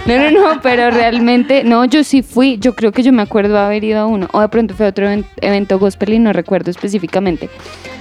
No, 0.05 0.17
no, 0.17 0.31
no, 0.31 0.61
pero 0.61 0.89
realmente, 0.89 1.63
no, 1.63 1.85
yo 1.85 2.03
sí 2.03 2.23
fui, 2.23 2.57
yo 2.59 2.73
creo 2.73 2.91
que 2.91 3.03
yo 3.03 3.13
me 3.13 3.21
acuerdo 3.21 3.57
haber 3.59 3.83
ido 3.83 3.99
a 3.99 4.05
uno, 4.07 4.27
o 4.33 4.41
de 4.41 4.49
pronto 4.49 4.73
fue 4.73 4.87
otro 4.87 5.05
even- 5.07 5.25
evento 5.41 5.77
gospel 5.77 6.13
y 6.13 6.19
no 6.19 6.33
recuerdo 6.33 6.71
específicamente. 6.71 7.49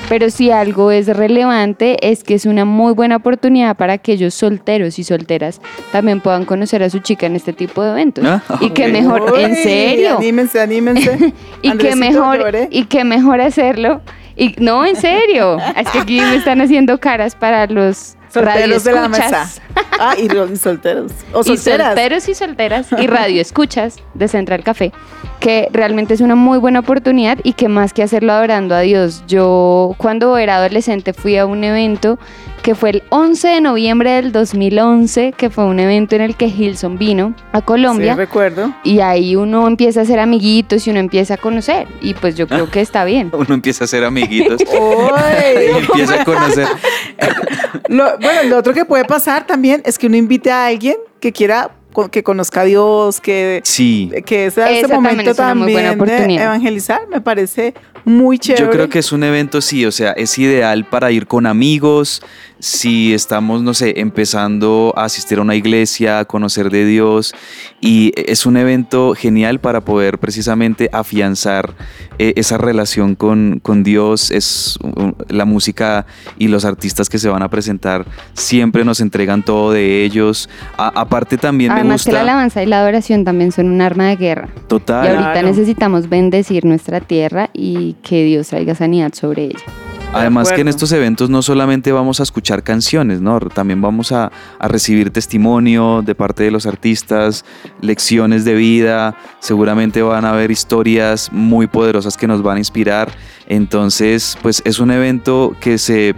Pero 0.08 0.30
si 0.30 0.50
algo 0.50 0.90
es 0.90 1.06
relevante 1.08 2.10
es 2.10 2.24
que 2.24 2.34
es 2.34 2.46
una 2.46 2.64
muy 2.64 2.94
buena 2.94 3.16
oportunidad 3.16 3.76
para 3.76 3.92
aquellos 3.92 4.34
solteros 4.34 4.98
y 4.98 5.04
solteras 5.04 5.60
también 5.92 6.20
puedan 6.20 6.44
conocer 6.46 6.82
a 6.82 6.90
su 6.90 6.98
chica 7.00 7.26
en 7.26 7.36
este 7.36 7.52
tipo 7.52 7.82
de 7.84 7.90
eventos. 7.92 8.24
Ah, 8.26 8.42
y 8.60 8.70
que 8.70 8.88
mejor, 8.88 9.38
en 9.38 9.54
serio. 9.56 10.16
Anímense, 10.16 10.58
anímense. 10.60 11.32
y 11.62 11.76
que 11.76 11.94
mejor 11.96 12.38
lloré. 12.38 12.68
y 12.72 12.84
que 12.86 13.04
mejor 13.04 13.40
hacerlo 13.40 14.00
y 14.36 14.54
no 14.58 14.84
en 14.86 14.96
serio 14.96 15.58
es 15.76 15.88
que 15.90 15.98
aquí 16.00 16.20
me 16.20 16.36
están 16.36 16.60
haciendo 16.60 16.98
caras 16.98 17.34
para 17.36 17.66
los 17.66 18.16
Solteros 18.32 18.84
de 18.84 18.92
la 18.92 19.08
mesa. 19.08 19.48
Ah, 20.02 20.14
y 20.16 20.28
solteros. 20.56 21.12
O 21.34 21.40
y 21.40 21.58
solteras. 21.58 21.88
solteros 21.88 22.28
y 22.28 22.34
solteras 22.34 22.86
y 22.98 23.06
radio 23.06 23.42
escuchas 23.42 23.96
de 24.14 24.28
Central 24.28 24.64
Café 24.64 24.92
que 25.40 25.68
realmente 25.72 26.14
es 26.14 26.22
una 26.22 26.36
muy 26.36 26.58
buena 26.58 26.80
oportunidad 26.80 27.38
y 27.42 27.52
que 27.52 27.68
más 27.68 27.92
que 27.92 28.02
hacerlo 28.02 28.32
adorando 28.32 28.74
a 28.74 28.80
Dios 28.80 29.24
yo 29.26 29.94
cuando 29.98 30.38
era 30.38 30.56
adolescente 30.56 31.12
fui 31.12 31.36
a 31.36 31.44
un 31.44 31.64
evento 31.64 32.18
que 32.62 32.74
fue 32.74 32.90
el 32.90 33.02
11 33.08 33.48
de 33.48 33.60
noviembre 33.60 34.10
del 34.12 34.32
2011 34.32 35.32
que 35.36 35.48
fue 35.50 35.64
un 35.64 35.80
evento 35.80 36.14
en 36.16 36.22
el 36.22 36.36
que 36.36 36.46
Hilson 36.46 36.98
vino 36.98 37.34
a 37.52 37.62
Colombia 37.62 38.12
Sí, 38.14 38.18
recuerdo. 38.18 38.74
y 38.84 39.00
ahí 39.00 39.34
uno 39.36 39.66
empieza 39.66 40.02
a 40.02 40.04
ser 40.04 40.18
amiguitos 40.20 40.86
y 40.86 40.90
uno 40.90 41.00
empieza 41.00 41.34
a 41.34 41.36
conocer. 41.38 41.86
Y 42.02 42.14
pues 42.14 42.34
yo 42.36 42.46
creo 42.46 42.70
que 42.70 42.80
está 42.80 43.04
bien. 43.04 43.30
Uno 43.32 43.54
empieza 43.54 43.84
a 43.84 43.86
ser 43.86 44.04
amiguitos 44.04 44.60
y 44.72 45.76
empieza 45.78 46.20
a 46.20 46.24
conocer. 46.24 46.66
Lo- 47.88 48.18
bueno, 48.18 48.42
lo 48.44 48.58
otro 48.58 48.72
que 48.74 48.84
puede 48.84 49.04
pasar 49.04 49.46
también 49.46 49.82
es 49.84 49.98
que 49.98 50.06
uno 50.06 50.16
invite 50.16 50.50
a 50.50 50.66
alguien 50.66 50.96
que 51.20 51.32
quiera 51.32 51.70
que 52.12 52.22
conozca 52.22 52.60
a 52.60 52.64
Dios, 52.64 53.20
que, 53.20 53.60
Sí. 53.64 54.12
que 54.24 54.48
sea 54.52 54.70
ese 54.70 54.82
también 54.82 55.02
momento 55.16 55.30
es 55.32 55.38
una 55.40 55.54
muy 55.56 55.72
buena 55.72 55.88
también 55.90 56.06
de 56.08 56.14
oportunidad. 56.14 56.44
evangelizar. 56.44 57.00
Me 57.10 57.20
parece 57.20 57.74
muy 58.04 58.38
chévere. 58.38 58.64
Yo 58.64 58.70
creo 58.70 58.88
que 58.88 58.98
es 58.98 59.12
un 59.12 59.22
evento, 59.24 59.60
sí, 59.60 59.84
o 59.86 59.92
sea, 59.92 60.12
es 60.12 60.38
ideal 60.38 60.84
para 60.86 61.10
ir 61.10 61.26
con 61.26 61.46
amigos, 61.46 62.22
si 62.58 63.14
estamos, 63.14 63.62
no 63.62 63.72
sé, 63.72 64.00
empezando 64.00 64.92
a 64.96 65.04
asistir 65.04 65.38
a 65.38 65.42
una 65.42 65.54
iglesia, 65.56 66.18
a 66.18 66.24
conocer 66.26 66.70
de 66.70 66.84
Dios, 66.84 67.34
y 67.80 68.12
es 68.16 68.44
un 68.44 68.56
evento 68.58 69.14
genial 69.14 69.60
para 69.60 69.80
poder 69.82 70.18
precisamente 70.18 70.90
afianzar 70.92 71.74
eh, 72.18 72.34
esa 72.36 72.58
relación 72.58 73.14
con, 73.14 73.60
con 73.62 73.82
Dios, 73.82 74.30
es 74.30 74.78
uh, 74.82 75.12
la 75.28 75.46
música 75.46 76.04
y 76.38 76.48
los 76.48 76.66
artistas 76.66 77.08
que 77.08 77.18
se 77.18 77.30
van 77.30 77.42
a 77.42 77.48
presentar 77.48 78.04
siempre 78.34 78.84
nos 78.84 79.00
entregan 79.00 79.42
todo 79.42 79.72
de 79.72 80.04
ellos. 80.04 80.50
A- 80.76 80.88
aparte 81.00 81.38
también 81.38 81.72
me 81.72 81.80
Además 81.80 82.04
que 82.04 82.12
la 82.12 82.18
gusta... 82.20 82.32
alabanza 82.32 82.62
y 82.62 82.66
la 82.66 82.80
adoración 82.80 83.24
también 83.24 83.52
son 83.52 83.70
un 83.70 83.80
arma 83.80 84.08
de 84.08 84.16
guerra. 84.16 84.48
Y 84.54 84.68
Total. 84.68 85.06
ahorita 85.08 85.32
Claro. 85.32 85.48
necesitamos 85.48 86.08
bendecir 86.10 86.66
nuestra 86.66 87.00
tierra 87.00 87.48
y 87.54 87.96
que 88.02 88.24
Dios 88.24 88.48
traiga 88.48 88.74
sanidad 88.74 89.12
sobre 89.12 89.44
ella. 89.44 89.89
Además 90.12 90.48
que 90.52 90.60
en 90.62 90.68
estos 90.68 90.90
eventos 90.92 91.30
no 91.30 91.40
solamente 91.40 91.92
vamos 91.92 92.18
a 92.20 92.24
escuchar 92.24 92.62
canciones, 92.62 93.20
¿no? 93.20 93.38
También 93.40 93.80
vamos 93.80 94.10
a, 94.12 94.32
a 94.58 94.68
recibir 94.68 95.10
testimonio 95.10 96.02
de 96.04 96.14
parte 96.16 96.42
de 96.42 96.50
los 96.50 96.66
artistas, 96.66 97.44
lecciones 97.80 98.44
de 98.44 98.54
vida, 98.54 99.16
seguramente 99.38 100.02
van 100.02 100.24
a 100.24 100.30
haber 100.32 100.50
historias 100.50 101.30
muy 101.32 101.66
poderosas 101.68 102.16
que 102.16 102.26
nos 102.26 102.42
van 102.42 102.56
a 102.56 102.58
inspirar. 102.58 103.10
Entonces, 103.46 104.38
pues 104.42 104.62
es 104.64 104.78
un 104.78 104.92
evento 104.92 105.56
que 105.60 105.76
se, 105.78 106.14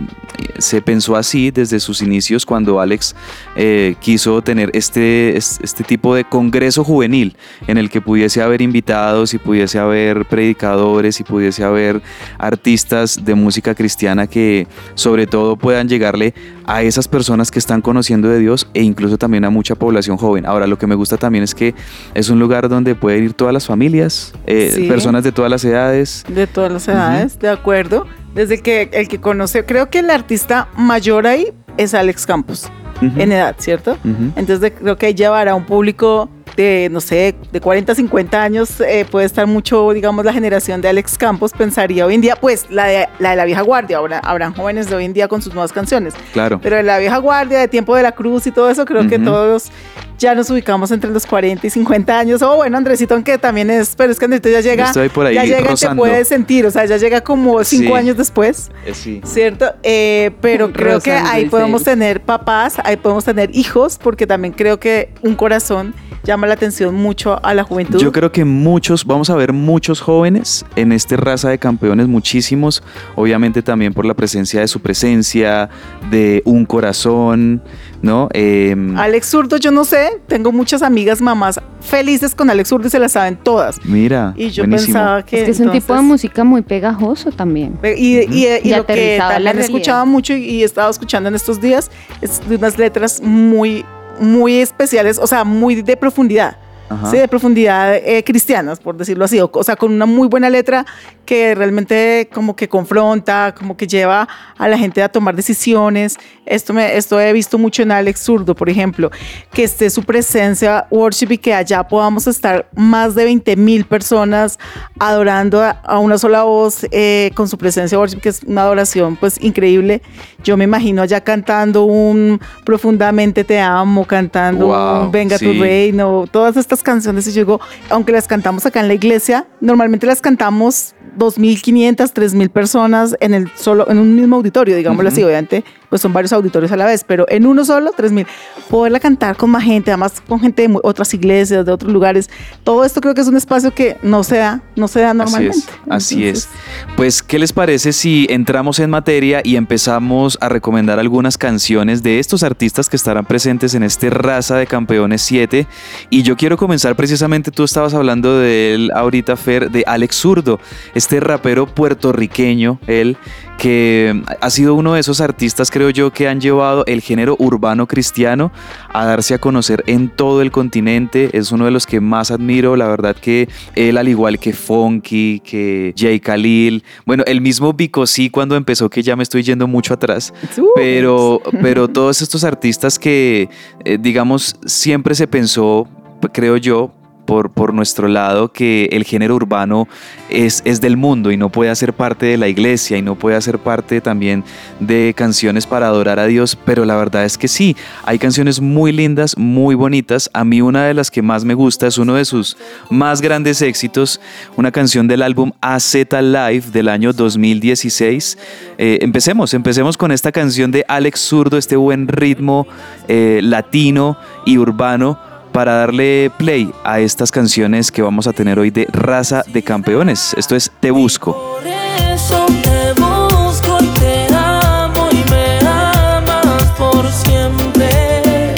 se 0.58 0.82
pensó 0.82 1.16
así 1.16 1.50
desde 1.50 1.80
sus 1.80 2.02
inicios 2.02 2.44
cuando 2.44 2.78
Alex 2.78 3.14
eh, 3.56 3.94
quiso 4.00 4.42
tener 4.42 4.70
este, 4.74 5.36
es- 5.36 5.58
este 5.62 5.82
tipo 5.82 6.14
de 6.14 6.24
congreso 6.24 6.84
juvenil 6.84 7.34
en 7.66 7.78
el 7.78 7.88
que 7.88 8.02
pudiese 8.02 8.42
haber 8.42 8.60
invitados 8.60 9.32
y 9.32 9.38
pudiese 9.38 9.78
haber 9.78 10.26
predicadores 10.26 11.20
y 11.20 11.24
pudiese 11.24 11.64
haber 11.64 12.02
artistas 12.38 13.24
de 13.24 13.34
música 13.34 13.74
cristiana 13.82 14.28
que 14.28 14.68
sobre 14.94 15.26
todo 15.26 15.56
puedan 15.56 15.88
llegarle 15.88 16.34
a 16.66 16.82
esas 16.82 17.08
personas 17.08 17.50
que 17.50 17.58
están 17.58 17.80
conociendo 17.80 18.28
de 18.28 18.38
Dios 18.38 18.68
e 18.74 18.82
incluso 18.82 19.18
también 19.18 19.44
a 19.44 19.50
mucha 19.50 19.74
población 19.74 20.16
joven. 20.16 20.46
Ahora, 20.46 20.68
lo 20.68 20.78
que 20.78 20.86
me 20.86 20.94
gusta 20.94 21.16
también 21.16 21.42
es 21.42 21.52
que 21.52 21.74
es 22.14 22.30
un 22.30 22.38
lugar 22.38 22.68
donde 22.68 22.94
pueden 22.94 23.24
ir 23.24 23.32
todas 23.34 23.52
las 23.52 23.66
familias, 23.66 24.32
eh, 24.46 24.70
Sí. 24.72 24.84
personas 24.86 25.24
de 25.24 25.32
todas 25.32 25.50
las 25.50 25.64
edades. 25.64 26.24
De 26.28 26.46
todas 26.46 26.70
las 26.72 26.86
edades, 26.86 27.40
de 27.40 27.48
acuerdo. 27.48 28.06
Desde 28.36 28.60
que 28.62 28.88
el 28.92 29.08
que 29.08 29.18
conoce, 29.20 29.64
creo 29.64 29.90
que 29.90 29.98
el 29.98 30.10
artista 30.10 30.68
mayor 30.76 31.26
ahí 31.26 31.48
es 31.76 31.92
Alex 31.94 32.24
Campos, 32.24 32.70
en 33.00 33.32
edad, 33.32 33.56
¿cierto? 33.58 33.98
Entonces 34.36 34.72
creo 34.80 34.96
que 34.96 35.12
llevará 35.14 35.52
a 35.52 35.54
un 35.56 35.64
público 35.66 36.30
de, 36.56 36.88
no 36.90 37.00
sé, 37.00 37.34
de 37.50 37.60
40, 37.60 37.94
50 37.94 38.42
años, 38.42 38.80
eh, 38.80 39.06
puede 39.10 39.26
estar 39.26 39.46
mucho, 39.46 39.90
digamos, 39.92 40.24
la 40.24 40.32
generación 40.32 40.80
de 40.80 40.88
Alex 40.88 41.16
Campos, 41.16 41.52
pensaría 41.52 42.04
hoy 42.06 42.14
en 42.14 42.20
día, 42.20 42.36
pues 42.36 42.66
la 42.70 42.84
de 42.86 43.08
la, 43.18 43.30
de 43.30 43.36
la 43.36 43.44
vieja 43.44 43.62
guardia, 43.62 43.96
ahora 43.98 44.18
habrán 44.18 44.54
jóvenes 44.54 44.88
de 44.90 44.96
hoy 44.96 45.04
en 45.06 45.12
día 45.12 45.28
con 45.28 45.40
sus 45.42 45.54
nuevas 45.54 45.72
canciones, 45.72 46.14
Claro. 46.32 46.60
pero 46.62 46.76
de 46.76 46.82
la 46.82 46.98
vieja 46.98 47.16
guardia, 47.18 47.58
de 47.58 47.68
Tiempo 47.68 47.96
de 47.96 48.02
la 48.02 48.12
Cruz 48.12 48.46
y 48.46 48.50
todo 48.52 48.68
eso, 48.70 48.84
creo 48.84 49.08
que 49.08 49.18
todos 49.18 49.70
ya 50.18 50.34
nos 50.36 50.48
ubicamos 50.50 50.90
entre 50.92 51.10
los 51.10 51.26
40 51.26 51.66
y 51.66 51.70
50 51.70 52.16
años, 52.18 52.42
o 52.42 52.54
bueno, 52.56 52.76
Andresito, 52.76 53.14
aunque 53.14 53.38
también 53.38 53.70
es, 53.70 53.94
pero 53.96 54.12
es 54.12 54.18
que 54.18 54.26
Andresito 54.26 54.50
ya 54.50 54.60
llega, 54.60 54.84
Estoy 54.84 55.08
por 55.08 55.26
ahí 55.26 55.34
ya 55.34 55.44
llega 55.44 55.58
y 55.60 55.62
te 55.64 55.68
rozando. 55.70 56.00
puede 56.02 56.24
sentir, 56.24 56.64
o 56.66 56.70
sea, 56.70 56.84
ya 56.84 56.96
llega 56.98 57.22
como 57.22 57.64
cinco 57.64 57.88
Sí. 57.88 57.92
años 57.94 58.16
después. 58.16 58.70
Eh, 58.86 58.94
sí. 58.94 59.20
¿Cierto? 59.24 59.72
Eh, 59.82 60.30
pero 60.40 60.70
creo 60.72 61.00
que 61.00 61.10
Rozando 61.12 61.30
ahí 61.32 61.46
podemos 61.46 61.82
tener 61.82 62.20
papás, 62.20 62.74
ahí 62.84 62.96
podemos 62.96 63.24
tener 63.24 63.50
hijos, 63.56 63.98
porque 64.00 64.26
también 64.26 64.54
creo 64.54 64.78
que 64.78 65.12
un 65.22 65.34
corazón 65.34 65.92
llama 66.24 66.46
la 66.46 66.54
atención 66.54 66.94
mucho 66.94 67.38
a 67.44 67.54
la 67.54 67.64
juventud. 67.64 67.98
Yo 67.98 68.12
creo 68.12 68.30
que 68.32 68.44
muchos, 68.44 69.04
vamos 69.04 69.30
a 69.30 69.34
ver 69.36 69.52
muchos 69.52 70.00
jóvenes 70.00 70.64
en 70.76 70.92
este 70.92 71.16
raza 71.16 71.48
de 71.50 71.58
campeones, 71.58 72.08
muchísimos, 72.08 72.82
obviamente 73.16 73.62
también 73.62 73.92
por 73.92 74.04
la 74.04 74.14
presencia 74.14 74.60
de 74.60 74.68
su 74.68 74.80
presencia, 74.80 75.68
de 76.10 76.42
un 76.44 76.64
corazón, 76.64 77.62
¿no? 78.02 78.28
Em, 78.32 78.96
Alex 78.96 79.26
Zurdo, 79.30 79.56
yo 79.56 79.70
no 79.70 79.84
sé, 79.84 80.20
tengo 80.26 80.52
muchas 80.52 80.82
amigas 80.82 81.20
mamás 81.20 81.60
felices 81.80 82.34
con 82.34 82.48
Alex 82.50 82.68
Zurdo 82.68 82.86
y 82.86 82.90
se 82.90 82.98
las 82.98 83.12
saben 83.12 83.36
todas. 83.36 83.84
mira, 83.84 84.34
Y 84.36 84.50
yo 84.50 84.62
buenísimo. 84.62 84.94
pensaba 84.98 85.22
que... 85.24 85.38
es 85.40 85.44
que 85.44 85.50
es 85.50 85.60
un 85.60 85.72
tipo 85.72 85.94
de 85.94 86.00
música 86.02 86.44
muy 86.44 86.62
pegajoso 86.62 87.30
también. 87.32 87.78
Y, 87.82 87.88
y- 87.88 88.18
y- 88.30 88.46
y 88.62 88.68
Y 88.70 88.74
lo 88.76 88.86
que 88.86 89.18
también 89.18 89.58
escuchado 89.58 90.06
mucho 90.06 90.32
y, 90.34 90.44
y 90.44 90.62
he 90.62 90.64
estado 90.64 90.90
escuchando 90.90 91.28
en 91.28 91.34
estos 91.34 91.60
días 91.60 91.90
es 92.20 92.40
de 92.48 92.56
unas 92.56 92.78
letras 92.78 93.20
muy, 93.22 93.84
muy 94.22 94.60
especiales, 94.60 95.18
o 95.18 95.26
sea, 95.26 95.44
muy 95.44 95.82
de 95.82 95.96
profundidad. 95.96 96.56
Ajá. 96.88 97.10
Sí, 97.10 97.16
de 97.16 97.28
profundidad 97.28 97.94
eh, 97.96 98.22
cristianas, 98.22 98.78
por 98.78 98.96
decirlo 98.96 99.24
así, 99.24 99.40
o, 99.40 99.50
o 99.52 99.64
sea, 99.64 99.76
con 99.76 99.92
una 99.92 100.04
muy 100.04 100.28
buena 100.28 100.50
letra 100.50 100.84
que 101.24 101.54
realmente 101.54 102.28
como 102.32 102.56
que 102.56 102.68
confronta, 102.68 103.54
como 103.56 103.76
que 103.76 103.86
lleva 103.86 104.28
a 104.58 104.68
la 104.68 104.78
gente 104.78 105.02
a 105.02 105.08
tomar 105.08 105.34
decisiones. 105.36 106.16
Esto, 106.46 106.72
me, 106.72 106.96
esto 106.96 107.20
he 107.20 107.32
visto 107.32 107.58
mucho 107.58 107.82
en 107.82 107.92
Alex 107.92 108.20
Zurdo, 108.20 108.54
por 108.54 108.68
ejemplo, 108.68 109.10
que 109.52 109.64
esté 109.64 109.90
su 109.90 110.02
presencia 110.02 110.86
worship 110.90 111.28
y 111.30 111.38
que 111.38 111.54
allá 111.54 111.82
podamos 111.84 112.26
estar 112.26 112.68
más 112.74 113.14
de 113.14 113.24
20 113.24 113.56
mil 113.56 113.84
personas 113.84 114.58
adorando 114.98 115.62
a, 115.62 115.70
a 115.70 115.98
una 115.98 116.18
sola 116.18 116.42
voz 116.42 116.86
eh, 116.90 117.30
con 117.34 117.48
su 117.48 117.56
presencia 117.58 117.98
worship, 117.98 118.20
que 118.20 118.28
es 118.28 118.42
una 118.42 118.62
adoración 118.62 119.16
pues 119.16 119.42
increíble. 119.42 120.02
Yo 120.42 120.56
me 120.56 120.64
imagino 120.64 121.02
allá 121.02 121.22
cantando 121.22 121.84
un 121.84 122.40
profundamente 122.64 123.44
te 123.44 123.60
amo, 123.60 124.04
cantando 124.04 124.66
Wow, 124.66 125.04
un 125.04 125.12
venga 125.12 125.38
sí. 125.38 125.46
tu 125.46 125.60
reino, 125.60 126.24
todas 126.30 126.56
estas 126.56 126.82
canciones. 126.82 127.26
Y 127.26 127.32
yo 127.32 127.42
digo, 127.42 127.60
aunque 127.90 128.12
las 128.12 128.26
cantamos 128.26 128.66
acá 128.66 128.80
en 128.80 128.88
la 128.88 128.94
iglesia, 128.94 129.46
normalmente 129.60 130.06
las 130.06 130.20
cantamos 130.20 130.94
2.500, 131.16 132.12
3.000 132.12 132.48
personas 132.50 133.16
en 133.20 133.34
el 133.34 133.50
solo 133.54 133.88
en 133.90 133.98
un 133.98 134.14
mismo 134.14 134.36
auditorio, 134.36 134.76
digámoslo 134.76 135.08
así, 135.08 135.20
Ujú. 135.20 135.28
obviamente 135.28 135.64
pues 135.92 136.00
son 136.00 136.14
varios 136.14 136.32
auditorios 136.32 136.72
a 136.72 136.76
la 136.78 136.86
vez, 136.86 137.04
pero 137.06 137.26
en 137.28 137.44
uno 137.44 137.66
solo, 137.66 137.90
3.000. 137.94 138.26
Poderla 138.70 138.98
cantar 138.98 139.36
con 139.36 139.50
más 139.50 139.62
gente, 139.62 139.90
además 139.90 140.22
con 140.26 140.40
gente 140.40 140.66
de 140.66 140.78
otras 140.82 141.12
iglesias, 141.12 141.66
de 141.66 141.70
otros 141.70 141.92
lugares, 141.92 142.30
todo 142.64 142.86
esto 142.86 143.02
creo 143.02 143.12
que 143.12 143.20
es 143.20 143.28
un 143.28 143.36
espacio 143.36 143.74
que 143.74 143.98
no 144.02 144.24
se 144.24 144.38
da, 144.38 144.62
no 144.74 144.88
se 144.88 145.00
da 145.00 145.10
Así 145.10 145.18
normalmente. 145.18 145.58
es, 145.58 145.68
así 145.90 146.26
es. 146.26 146.48
Pues, 146.96 147.22
¿qué 147.22 147.38
les 147.38 147.52
parece 147.52 147.92
si 147.92 148.26
entramos 148.30 148.78
en 148.78 148.88
materia 148.88 149.42
y 149.44 149.56
empezamos 149.56 150.38
a 150.40 150.48
recomendar 150.48 150.98
algunas 150.98 151.36
canciones 151.36 152.02
de 152.02 152.20
estos 152.20 152.42
artistas 152.42 152.88
que 152.88 152.96
estarán 152.96 153.26
presentes 153.26 153.74
en 153.74 153.82
este 153.82 154.08
Raza 154.08 154.56
de 154.56 154.66
Campeones 154.66 155.20
7? 155.20 155.66
Y 156.08 156.22
yo 156.22 156.38
quiero 156.38 156.56
comenzar 156.56 156.96
precisamente, 156.96 157.50
tú 157.50 157.64
estabas 157.64 157.92
hablando 157.92 158.38
de 158.38 158.74
él 158.74 158.90
ahorita, 158.94 159.36
Fer, 159.36 159.70
de 159.70 159.84
Alex 159.86 160.16
Zurdo, 160.16 160.58
este 160.94 161.20
rapero 161.20 161.66
puertorriqueño, 161.66 162.80
él, 162.86 163.18
que 163.62 164.20
ha 164.40 164.50
sido 164.50 164.74
uno 164.74 164.94
de 164.94 165.00
esos 165.00 165.20
artistas, 165.20 165.70
creo 165.70 165.88
yo, 165.90 166.12
que 166.12 166.26
han 166.26 166.40
llevado 166.40 166.84
el 166.86 167.00
género 167.00 167.36
urbano 167.38 167.86
cristiano 167.86 168.50
a 168.92 169.04
darse 169.04 169.34
a 169.34 169.38
conocer 169.38 169.84
en 169.86 170.08
todo 170.08 170.42
el 170.42 170.50
continente. 170.50 171.30
Es 171.32 171.52
uno 171.52 171.66
de 171.66 171.70
los 171.70 171.86
que 171.86 172.00
más 172.00 172.32
admiro. 172.32 172.74
La 172.74 172.88
verdad 172.88 173.14
que 173.14 173.48
él, 173.76 173.98
al 173.98 174.08
igual 174.08 174.40
que 174.40 174.52
Funky, 174.52 175.38
que 175.44 175.94
Jay 175.96 176.18
Khalil, 176.18 176.82
bueno, 177.06 177.22
el 177.24 177.40
mismo 177.40 177.72
Vico 177.72 178.04
sí 178.08 178.30
cuando 178.30 178.56
empezó, 178.56 178.90
que 178.90 179.00
ya 179.00 179.14
me 179.14 179.22
estoy 179.22 179.44
yendo 179.44 179.68
mucho 179.68 179.94
atrás, 179.94 180.34
pero, 180.74 181.40
pero 181.60 181.86
todos 181.86 182.20
estos 182.20 182.42
artistas 182.42 182.98
que, 182.98 183.48
eh, 183.84 183.96
digamos, 184.00 184.56
siempre 184.66 185.14
se 185.14 185.28
pensó, 185.28 185.86
creo 186.32 186.56
yo, 186.56 186.92
por, 187.24 187.50
por 187.50 187.72
nuestro 187.72 188.08
lado, 188.08 188.52
que 188.52 188.88
el 188.92 189.04
género 189.04 189.34
urbano 189.36 189.88
es, 190.28 190.62
es 190.64 190.80
del 190.80 190.96
mundo 190.96 191.30
y 191.30 191.36
no 191.36 191.50
puede 191.50 191.70
hacer 191.70 191.92
parte 191.92 192.26
de 192.26 192.36
la 192.36 192.48
iglesia 192.48 192.98
y 192.98 193.02
no 193.02 193.14
puede 193.14 193.36
hacer 193.36 193.58
parte 193.58 194.00
también 194.00 194.44
de 194.80 195.14
canciones 195.16 195.66
para 195.66 195.86
adorar 195.86 196.18
a 196.18 196.26
Dios, 196.26 196.56
pero 196.64 196.84
la 196.84 196.96
verdad 196.96 197.24
es 197.24 197.38
que 197.38 197.48
sí, 197.48 197.76
hay 198.04 198.18
canciones 198.18 198.60
muy 198.60 198.92
lindas, 198.92 199.36
muy 199.36 199.74
bonitas. 199.74 200.30
A 200.32 200.44
mí 200.44 200.60
una 200.60 200.86
de 200.86 200.94
las 200.94 201.10
que 201.10 201.22
más 201.22 201.44
me 201.44 201.54
gusta 201.54 201.86
es 201.86 201.98
uno 201.98 202.14
de 202.14 202.24
sus 202.24 202.56
más 202.90 203.20
grandes 203.20 203.62
éxitos, 203.62 204.20
una 204.56 204.72
canción 204.72 205.08
del 205.08 205.22
álbum 205.22 205.52
AZ 205.60 205.94
Live 205.94 206.64
del 206.72 206.88
año 206.88 207.12
2016. 207.12 208.38
Eh, 208.78 208.98
empecemos, 209.02 209.54
empecemos 209.54 209.96
con 209.96 210.12
esta 210.12 210.32
canción 210.32 210.70
de 210.70 210.84
Alex 210.88 211.20
Zurdo, 211.20 211.56
este 211.56 211.76
buen 211.76 212.08
ritmo 212.08 212.66
eh, 213.08 213.40
latino 213.42 214.16
y 214.44 214.58
urbano 214.58 215.31
para 215.52 215.74
darle 215.74 216.30
play 216.38 216.72
a 216.82 217.00
estas 217.00 217.30
canciones 217.30 217.92
que 217.92 218.02
vamos 218.02 218.26
a 218.26 218.32
tener 218.32 218.58
hoy 218.58 218.70
de 218.70 218.86
Raza 218.90 219.44
de 219.46 219.62
Campeones. 219.62 220.34
Esto 220.36 220.56
es 220.56 220.72
Te 220.80 220.90
Busco. 220.90 221.32
Por 221.34 221.66
eso 221.66 222.46
te 222.62 223.00
busco 223.00 223.78
y 223.80 223.86
te 224.00 224.34
amo 224.34 225.08
y 225.10 225.30
me 225.30 225.58
amas 225.68 226.64
por 226.78 227.06
siempre. 227.10 228.54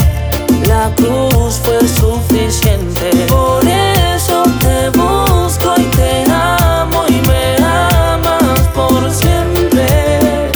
La 0.66 0.90
cruz 0.94 1.60
fue 1.62 1.80
suficiente. 1.88 3.10
Por 3.28 3.64
eso 3.66 4.44
te 4.60 4.90
busco 4.90 5.74
y 5.76 5.84
te 5.96 6.24
amo 6.30 7.04
y 7.08 7.20
me 7.26 7.56
amas 7.64 8.60
por 8.74 9.10
siempre. 9.10 10.50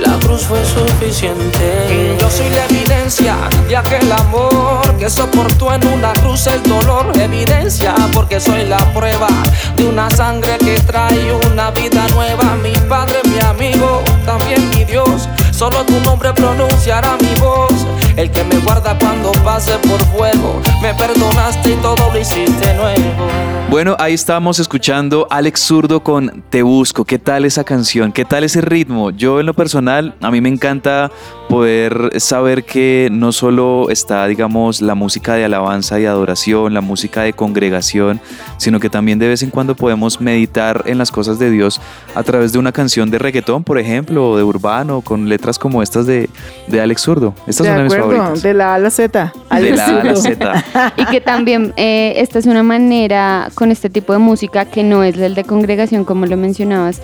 La 0.00 0.18
cruz 0.20 0.42
fue 0.42 0.64
suficiente. 0.64 2.16
Yo 2.18 2.30
soy 2.30 2.48
la 2.50 2.73
evidencia 3.04 3.36
de 3.68 3.76
amor 4.14 4.96
que 4.98 5.10
soportó 5.10 5.74
en 5.74 5.86
una 5.88 6.12
cruz 6.14 6.46
el 6.46 6.62
dolor. 6.62 7.12
Evidencia 7.18 7.94
porque 8.14 8.40
soy 8.40 8.64
la 8.64 8.78
prueba 8.94 9.28
de 9.76 9.86
una 9.86 10.08
sangre 10.08 10.56
que 10.58 10.80
trae 10.80 11.34
una 11.52 11.70
vida 11.72 12.06
nueva. 12.14 12.56
Mi 12.62 12.72
padre, 12.88 13.16
mi 13.28 13.38
amigo, 13.40 14.02
también 14.24 14.70
mi 14.70 14.84
Dios. 14.84 15.28
Solo 15.52 15.84
tu 15.84 16.00
nombre 16.00 16.32
pronunciará 16.32 17.18
mi 17.20 17.34
voz. 17.40 17.86
El 18.16 18.30
que 18.30 18.44
me 18.44 18.58
guarda 18.58 18.96
cuando 18.96 19.32
pase 19.44 19.72
por 19.88 20.00
fuego. 20.06 20.60
Me 20.80 20.94
perdonaste 20.94 21.72
y 21.72 21.76
todo 21.76 22.12
lo 22.12 22.20
hiciste 22.20 22.74
nuevo. 22.74 23.28
Bueno, 23.70 23.96
ahí 23.98 24.14
estamos 24.14 24.60
escuchando 24.60 25.26
Alex 25.30 25.60
Zurdo 25.60 26.04
con 26.04 26.44
Te 26.48 26.62
Busco. 26.62 27.04
¿Qué 27.04 27.18
tal 27.18 27.44
esa 27.44 27.64
canción? 27.64 28.12
¿Qué 28.12 28.24
tal 28.24 28.44
ese 28.44 28.60
ritmo? 28.60 29.10
Yo 29.10 29.40
en 29.40 29.46
lo 29.46 29.54
personal, 29.54 30.14
a 30.20 30.30
mí 30.30 30.40
me 30.40 30.48
encanta 30.48 31.10
poder 31.48 32.20
saber 32.20 32.64
que 32.64 33.08
no 33.10 33.32
solo 33.32 33.88
está, 33.90 34.26
digamos, 34.28 34.80
la 34.80 34.94
música 34.94 35.34
de 35.34 35.44
alabanza 35.44 35.98
y 35.98 36.06
adoración, 36.06 36.72
la 36.72 36.82
música 36.82 37.22
de 37.22 37.32
congregación, 37.32 38.20
sino 38.58 38.78
que 38.78 38.90
también 38.90 39.18
de 39.18 39.28
vez 39.28 39.42
en 39.42 39.50
cuando 39.50 39.74
podemos 39.74 40.20
meditar 40.20 40.84
en 40.86 40.98
las 40.98 41.10
cosas 41.10 41.40
de 41.40 41.50
Dios 41.50 41.80
a 42.14 42.22
través 42.22 42.52
de 42.52 42.60
una 42.60 42.70
canción 42.70 43.10
de 43.10 43.18
reggaetón, 43.18 43.64
por 43.64 43.78
ejemplo, 43.78 44.30
o 44.30 44.36
de 44.36 44.44
urbano, 44.44 45.00
con 45.00 45.28
letras 45.28 45.58
como 45.58 45.82
estas 45.82 46.06
de, 46.06 46.30
de 46.68 46.80
Alex 46.80 47.02
Zurdo. 47.02 47.34
Estas 47.48 47.66
de 48.08 48.54
la 48.54 48.72
A 48.72 48.74
a 48.74 48.78
la 48.78 48.90
Z. 48.90 49.32
De 49.50 49.70
la 49.70 49.86
A 49.86 50.00
a 50.00 50.04
la. 50.04 50.16
Z. 50.16 50.64
Y 50.96 51.06
que 51.06 51.20
también 51.20 51.72
eh, 51.76 52.14
esta 52.16 52.38
es 52.38 52.46
una 52.46 52.62
manera 52.62 53.50
con 53.54 53.70
este 53.70 53.90
tipo 53.90 54.12
de 54.12 54.18
música 54.18 54.64
que 54.64 54.82
no 54.82 55.04
es 55.04 55.16
el 55.18 55.34
de 55.34 55.44
congregación 55.44 56.04
como 56.04 56.26
lo 56.26 56.36
mencionabas, 56.36 57.00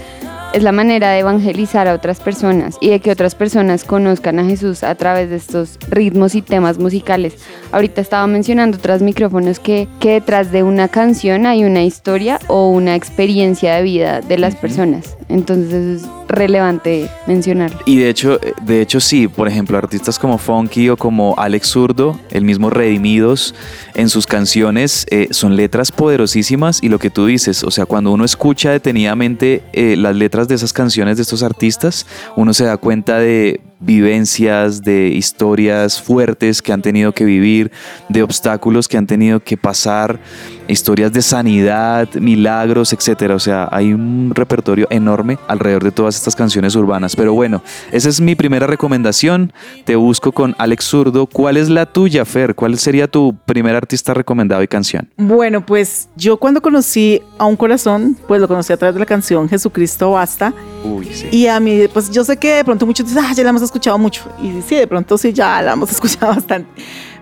es 0.52 0.62
la 0.62 0.72
manera 0.72 1.10
de 1.10 1.20
evangelizar 1.20 1.86
a 1.86 1.94
otras 1.94 2.20
personas 2.20 2.76
y 2.80 2.90
de 2.90 3.00
que 3.00 3.10
otras 3.10 3.34
personas 3.34 3.84
conozcan 3.84 4.38
a 4.38 4.44
Jesús 4.44 4.82
a 4.82 4.94
través 4.94 5.30
de 5.30 5.36
estos 5.36 5.78
ritmos 5.88 6.34
y 6.34 6.42
temas 6.42 6.78
musicales. 6.78 7.36
Ahorita 7.72 8.00
estaba 8.00 8.26
mencionando 8.26 8.78
tras 8.78 9.00
micrófonos 9.00 9.60
que, 9.60 9.88
que 10.00 10.12
detrás 10.12 10.50
de 10.50 10.62
una 10.62 10.88
canción 10.88 11.46
hay 11.46 11.64
una 11.64 11.84
historia 11.84 12.40
o 12.48 12.68
una 12.68 12.96
experiencia 12.96 13.76
de 13.76 13.82
vida 13.82 14.20
de 14.20 14.38
las 14.38 14.56
personas. 14.56 15.16
Entonces 15.28 15.72
eso 15.72 16.06
es 16.06 16.19
relevante 16.30 17.10
mencionarlo. 17.26 17.78
Y 17.86 17.98
de 17.98 18.08
hecho, 18.08 18.40
eh, 18.42 18.54
de 18.62 18.80
hecho 18.80 19.00
sí, 19.00 19.28
por 19.28 19.48
ejemplo, 19.48 19.76
artistas 19.78 20.18
como 20.18 20.38
Funky 20.38 20.88
o 20.88 20.96
como 20.96 21.34
Alex 21.38 21.68
Zurdo, 21.68 22.18
el 22.30 22.44
mismo 22.44 22.70
Redimidos, 22.70 23.54
en 23.94 24.08
sus 24.08 24.26
canciones 24.26 25.06
eh, 25.10 25.28
son 25.30 25.56
letras 25.56 25.92
poderosísimas 25.92 26.82
y 26.82 26.88
lo 26.88 26.98
que 26.98 27.10
tú 27.10 27.26
dices, 27.26 27.64
o 27.64 27.70
sea, 27.70 27.86
cuando 27.86 28.12
uno 28.12 28.24
escucha 28.24 28.70
detenidamente 28.70 29.62
eh, 29.72 29.96
las 29.96 30.16
letras 30.16 30.48
de 30.48 30.54
esas 30.54 30.72
canciones 30.72 31.16
de 31.16 31.22
estos 31.22 31.42
artistas, 31.42 32.06
uno 32.36 32.54
se 32.54 32.64
da 32.64 32.76
cuenta 32.76 33.18
de 33.18 33.60
vivencias, 33.80 34.82
de 34.82 35.08
historias 35.08 36.00
fuertes 36.00 36.62
que 36.62 36.72
han 36.72 36.82
tenido 36.82 37.12
que 37.12 37.24
vivir, 37.24 37.72
de 38.08 38.22
obstáculos 38.22 38.86
que 38.86 38.98
han 38.98 39.06
tenido 39.06 39.40
que 39.40 39.56
pasar, 39.56 40.20
historias 40.68 41.12
de 41.12 41.22
sanidad, 41.22 42.08
milagros, 42.14 42.92
etcétera. 42.92 43.34
O 43.34 43.38
sea, 43.38 43.68
hay 43.72 43.92
un 43.92 44.32
repertorio 44.34 44.86
enorme 44.90 45.38
alrededor 45.48 45.84
de 45.84 45.92
todas 45.92 46.16
estas 46.16 46.36
canciones 46.36 46.74
urbanas. 46.76 47.16
Pero 47.16 47.32
bueno, 47.32 47.62
esa 47.90 48.08
es 48.08 48.20
mi 48.20 48.34
primera 48.34 48.66
recomendación. 48.66 49.52
Te 49.84 49.96
busco 49.96 50.32
con 50.32 50.54
Alex 50.58 50.84
Zurdo. 50.84 51.26
¿Cuál 51.26 51.56
es 51.56 51.68
la 51.68 51.86
tuya, 51.86 52.24
Fer? 52.24 52.54
¿Cuál 52.54 52.78
sería 52.78 53.08
tu 53.08 53.34
primer 53.46 53.74
artista 53.74 54.14
recomendado 54.14 54.62
y 54.62 54.68
canción? 54.68 55.08
Bueno, 55.16 55.64
pues 55.64 56.08
yo 56.16 56.36
cuando 56.36 56.60
conocí 56.60 57.20
a 57.38 57.46
un 57.46 57.56
corazón, 57.56 58.16
pues 58.28 58.40
lo 58.40 58.48
conocí 58.48 58.72
a 58.72 58.76
través 58.76 58.94
de 58.94 59.00
la 59.00 59.06
canción 59.06 59.48
Jesucristo 59.48 60.12
Basta. 60.12 60.52
Uy, 60.84 61.08
sí. 61.12 61.28
Y 61.30 61.46
a 61.46 61.58
mí, 61.60 61.88
pues 61.92 62.10
yo 62.10 62.24
sé 62.24 62.36
que 62.36 62.56
de 62.56 62.64
pronto 62.64 62.86
muchos 62.86 63.06
dicen, 63.06 63.24
ah, 63.24 63.32
ya 63.34 63.42
la 63.42 63.50
hemos 63.50 63.62
escuchado 63.70 63.98
mucho. 63.98 64.22
Y 64.42 64.60
sí, 64.62 64.76
de 64.76 64.86
pronto 64.86 65.16
sí, 65.16 65.32
ya 65.32 65.62
la 65.62 65.72
hemos 65.72 65.90
escuchado 65.96 66.34
bastante. 66.34 66.68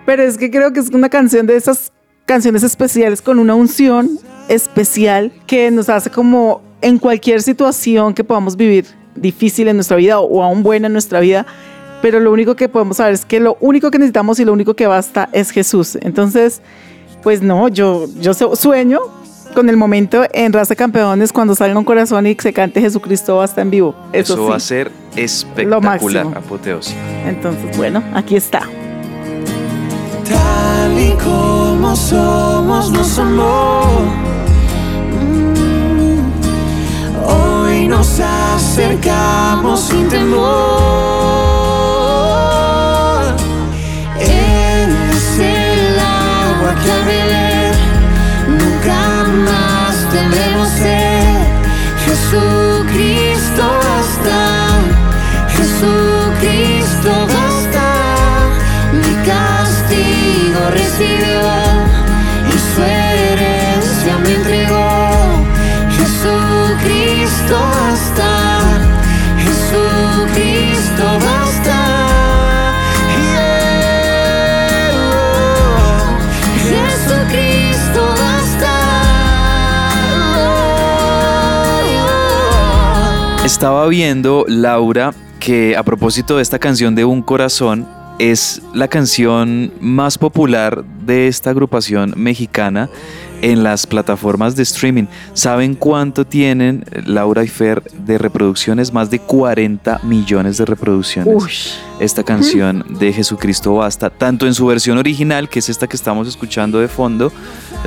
Pero 0.06 0.22
es 0.22 0.36
que 0.38 0.50
creo 0.50 0.72
que 0.72 0.80
es 0.80 0.88
una 0.90 1.08
canción 1.08 1.46
de 1.46 1.56
esas 1.56 1.92
canciones 2.24 2.62
especiales 2.62 3.22
con 3.22 3.38
una 3.38 3.54
unción 3.54 4.18
especial 4.48 5.32
que 5.46 5.70
nos 5.70 5.88
hace 5.88 6.10
como 6.10 6.62
en 6.80 6.98
cualquier 6.98 7.42
situación 7.42 8.14
que 8.14 8.24
podamos 8.24 8.56
vivir 8.56 8.86
difícil 9.14 9.68
en 9.68 9.76
nuestra 9.76 9.96
vida 9.96 10.20
o 10.20 10.42
aún 10.42 10.62
buena 10.62 10.86
en 10.86 10.92
nuestra 10.94 11.20
vida. 11.20 11.44
Pero 12.00 12.20
lo 12.20 12.32
único 12.32 12.54
que 12.56 12.68
podemos 12.68 12.98
saber 12.98 13.14
es 13.14 13.24
que 13.24 13.40
lo 13.40 13.56
único 13.60 13.90
que 13.90 13.98
necesitamos 13.98 14.38
y 14.40 14.44
lo 14.44 14.52
único 14.52 14.74
que 14.74 14.86
basta 14.86 15.28
es 15.32 15.50
Jesús. 15.50 15.98
Entonces, 16.00 16.62
pues 17.22 17.42
no, 17.42 17.68
yo, 17.68 18.06
yo 18.20 18.32
su- 18.34 18.54
sueño 18.56 19.00
con 19.54 19.68
el 19.68 19.76
momento 19.76 20.24
en 20.32 20.52
Raza 20.52 20.74
Campeones 20.74 21.32
cuando 21.32 21.54
salga 21.54 21.78
un 21.78 21.84
corazón 21.84 22.26
y 22.26 22.36
se 22.38 22.52
cante 22.52 22.80
Jesucristo 22.80 23.36
basta 23.36 23.62
en 23.62 23.70
vivo. 23.70 23.94
Eso, 24.12 24.34
Eso 24.34 24.44
sí. 24.44 24.50
va 24.50 24.56
a 24.56 24.60
ser 24.60 24.92
espectacular, 25.16 26.26
apoteósico. 26.36 26.98
Entonces, 27.26 27.76
bueno, 27.76 28.02
aquí 28.14 28.36
está. 28.36 28.60
Tal 30.28 30.98
y 30.98 31.12
como 31.22 31.96
somos, 31.96 32.90
nos 32.90 33.18
amó. 33.18 33.82
Mm. 35.10 35.68
Hoy 37.30 37.88
nos 37.88 38.20
acercamos 38.20 39.80
sin 39.80 40.08
temor. 40.08 41.37
Estaba 83.48 83.86
viendo, 83.88 84.44
Laura, 84.46 85.14
que 85.40 85.74
a 85.74 85.82
propósito 85.82 86.36
de 86.36 86.42
esta 86.42 86.58
canción 86.58 86.94
de 86.94 87.06
Un 87.06 87.22
Corazón, 87.22 87.88
es 88.18 88.60
la 88.74 88.88
canción 88.88 89.72
más 89.80 90.18
popular 90.18 90.84
de 90.84 91.28
esta 91.28 91.48
agrupación 91.48 92.12
mexicana 92.14 92.90
en 93.40 93.62
las 93.62 93.86
plataformas 93.86 94.54
de 94.54 94.64
streaming. 94.64 95.04
¿Saben 95.32 95.76
cuánto 95.76 96.26
tienen 96.26 96.84
Laura 97.06 97.42
y 97.42 97.48
Fer 97.48 97.82
de 97.84 98.18
reproducciones? 98.18 98.92
Más 98.92 99.08
de 99.08 99.18
40 99.18 100.00
millones 100.02 100.58
de 100.58 100.66
reproducciones. 100.66 101.78
Esta 102.00 102.24
canción 102.24 102.84
de 102.98 103.14
Jesucristo 103.14 103.76
Basta, 103.76 104.10
tanto 104.10 104.46
en 104.46 104.52
su 104.52 104.66
versión 104.66 104.98
original, 104.98 105.48
que 105.48 105.60
es 105.60 105.70
esta 105.70 105.86
que 105.86 105.96
estamos 105.96 106.28
escuchando 106.28 106.80
de 106.80 106.88
fondo, 106.88 107.32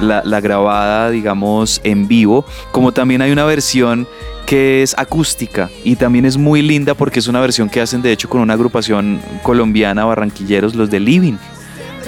la, 0.02 0.24
la 0.26 0.42
grabada, 0.42 1.12
digamos, 1.12 1.82
en 1.84 2.08
vivo, 2.08 2.46
como 2.72 2.94
también 2.94 3.22
hay 3.22 3.32
una 3.32 3.46
versión 3.46 4.08
que 4.52 4.84
es 4.84 4.94
acústica 4.98 5.70
y 5.86 5.96
también 5.96 6.26
es 6.26 6.36
muy 6.36 6.62
linda 6.62 6.94
porque 6.94 7.20
es 7.20 7.28
una 7.30 7.40
versión 7.40 7.70
que 7.70 7.80
hacen 7.80 8.02
de 8.02 8.12
hecho 8.12 8.28
con 8.28 8.42
una 8.42 8.54
agrupación 8.56 9.22
colombiana, 9.44 10.04
barranquilleros, 10.04 10.76
los 10.76 10.90
de 10.90 11.00
Living. 11.00 11.38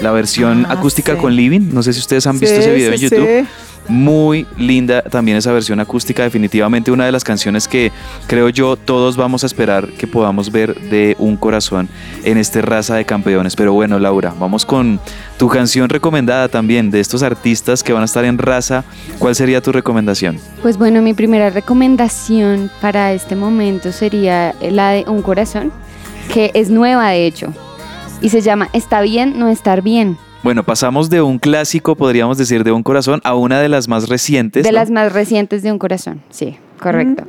La 0.02 0.10
versión 0.10 0.66
Ah, 0.68 0.72
acústica 0.74 1.14
sí. 1.14 1.18
con 1.22 1.34
Living, 1.34 1.72
no 1.72 1.82
sé 1.82 1.94
si 1.94 2.00
ustedes 2.00 2.26
han 2.26 2.38
visto 2.38 2.54
ese 2.56 2.74
video 2.74 2.94
sí, 2.98 3.06
en 3.06 3.10
YouTube. 3.10 3.48
Muy 3.88 4.46
linda 4.56 5.02
también 5.02 5.36
esa 5.36 5.52
versión 5.52 5.78
acústica, 5.78 6.22
definitivamente 6.22 6.90
una 6.90 7.04
de 7.04 7.12
las 7.12 7.22
canciones 7.22 7.68
que 7.68 7.92
creo 8.26 8.48
yo 8.48 8.76
todos 8.76 9.16
vamos 9.16 9.42
a 9.42 9.46
esperar 9.46 9.88
que 9.88 10.06
podamos 10.06 10.50
ver 10.50 10.74
de 10.74 11.16
un 11.18 11.36
corazón 11.36 11.88
en 12.24 12.38
este 12.38 12.62
raza 12.62 12.96
de 12.96 13.04
campeones. 13.04 13.56
Pero 13.56 13.72
bueno, 13.72 13.98
Laura, 13.98 14.34
vamos 14.38 14.64
con 14.64 15.00
tu 15.38 15.48
canción 15.48 15.88
recomendada 15.88 16.48
también 16.48 16.90
de 16.90 17.00
estos 17.00 17.22
artistas 17.22 17.82
que 17.82 17.92
van 17.92 18.02
a 18.02 18.06
estar 18.06 18.24
en 18.24 18.38
raza. 18.38 18.84
¿Cuál 19.18 19.34
sería 19.34 19.60
tu 19.60 19.72
recomendación? 19.72 20.38
Pues 20.62 20.78
bueno, 20.78 21.02
mi 21.02 21.12
primera 21.12 21.50
recomendación 21.50 22.70
para 22.80 23.12
este 23.12 23.36
momento 23.36 23.92
sería 23.92 24.54
la 24.62 24.90
de 24.90 25.04
Un 25.06 25.22
Corazón, 25.22 25.72
que 26.32 26.50
es 26.54 26.70
nueva 26.70 27.10
de 27.10 27.26
hecho, 27.26 27.52
y 28.20 28.30
se 28.30 28.40
llama 28.40 28.68
Está 28.72 29.02
bien 29.02 29.38
no 29.38 29.48
estar 29.48 29.82
bien. 29.82 30.16
Bueno, 30.44 30.62
pasamos 30.62 31.08
de 31.08 31.22
un 31.22 31.38
clásico, 31.38 31.96
podríamos 31.96 32.36
decir, 32.36 32.64
de 32.64 32.70
un 32.70 32.82
corazón, 32.82 33.22
a 33.24 33.34
una 33.34 33.62
de 33.62 33.70
las 33.70 33.88
más 33.88 34.10
recientes. 34.10 34.62
De 34.62 34.72
¿no? 34.72 34.74
las 34.74 34.90
más 34.90 35.10
recientes 35.10 35.62
de 35.62 35.72
Un 35.72 35.78
Corazón, 35.78 36.20
sí, 36.28 36.58
correcto. 36.78 37.24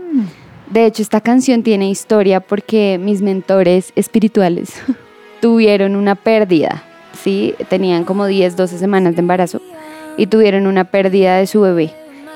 De 0.70 0.86
hecho, 0.86 1.02
esta 1.02 1.22
canción 1.22 1.64
tiene 1.64 1.90
historia 1.90 2.42
porque 2.42 3.00
mis 3.02 3.22
mentores 3.22 3.94
espirituales 3.96 4.74
tuvieron 5.42 5.96
una 5.96 6.16
pérdida, 6.16 6.84
¿sí? 7.14 7.56
Tenían 7.70 8.04
como 8.04 8.26
10, 8.26 8.58
12 8.58 8.78
semanas 8.78 9.16
de 9.16 9.22
embarazo 9.22 9.62
y 10.18 10.28
tuvieron 10.28 10.68
una 10.68 10.84
pérdida 10.84 11.38
de 11.38 11.48
su 11.48 11.62
bebé. 11.62 11.94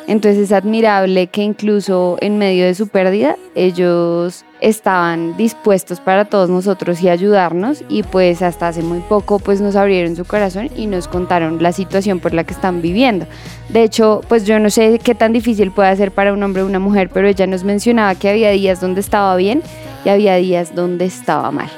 Entonces 0.09 0.45
es 0.45 0.51
admirable 0.51 1.27
que 1.27 1.43
incluso 1.43 2.17
en 2.19 2.39
medio 2.39 2.65
de 2.65 2.73
su 2.73 2.87
pérdida 2.87 3.37
ellos 3.53 4.43
estaban 4.59 5.37
dispuestos 5.37 5.99
para 5.99 6.25
todos 6.25 6.49
nosotros 6.49 7.03
y 7.03 7.09
ayudarnos 7.09 7.83
y 7.89 8.01
pues 8.01 8.41
hasta 8.41 8.69
hace 8.69 8.81
muy 8.81 9.01
poco 9.01 9.37
pues 9.37 9.61
nos 9.61 9.75
abrieron 9.75 10.15
su 10.15 10.25
corazón 10.25 10.71
y 10.75 10.87
nos 10.87 11.07
contaron 11.07 11.61
la 11.61 11.73
situación 11.73 12.19
por 12.19 12.33
la 12.33 12.43
que 12.43 12.55
están 12.55 12.81
viviendo. 12.81 13.27
De 13.69 13.83
hecho, 13.83 14.21
pues 14.27 14.45
yo 14.47 14.57
no 14.57 14.71
sé 14.71 14.97
qué 14.97 15.13
tan 15.13 15.31
difícil 15.31 15.69
puede 15.69 15.95
ser 15.95 16.11
para 16.11 16.33
un 16.33 16.41
hombre 16.41 16.63
o 16.63 16.65
una 16.65 16.79
mujer, 16.79 17.11
pero 17.13 17.27
ella 17.27 17.45
nos 17.45 17.63
mencionaba 17.63 18.15
que 18.15 18.29
había 18.29 18.49
días 18.49 18.81
donde 18.81 19.01
estaba 19.01 19.35
bien 19.35 19.61
y 20.05 20.09
había 20.09 20.37
días 20.37 20.73
donde 20.73 21.05
estaba 21.05 21.51
mal. 21.51 21.69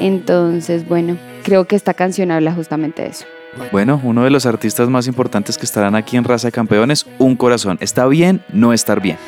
Entonces, 0.00 0.88
bueno, 0.88 1.18
creo 1.42 1.66
que 1.66 1.76
esta 1.76 1.92
canción 1.92 2.30
habla 2.30 2.54
justamente 2.54 3.02
de 3.02 3.08
eso. 3.08 3.26
Bueno, 3.72 4.00
uno 4.02 4.24
de 4.24 4.30
los 4.30 4.46
artistas 4.46 4.88
más 4.88 5.06
importantes 5.06 5.58
que 5.58 5.64
estarán 5.64 5.94
aquí 5.94 6.16
en 6.16 6.24
Raza 6.24 6.50
Campeones, 6.50 7.06
Un 7.18 7.36
Corazón. 7.36 7.78
¿Está 7.80 8.06
bien? 8.06 8.42
No 8.52 8.72
estar 8.72 9.00
bien. 9.00 9.18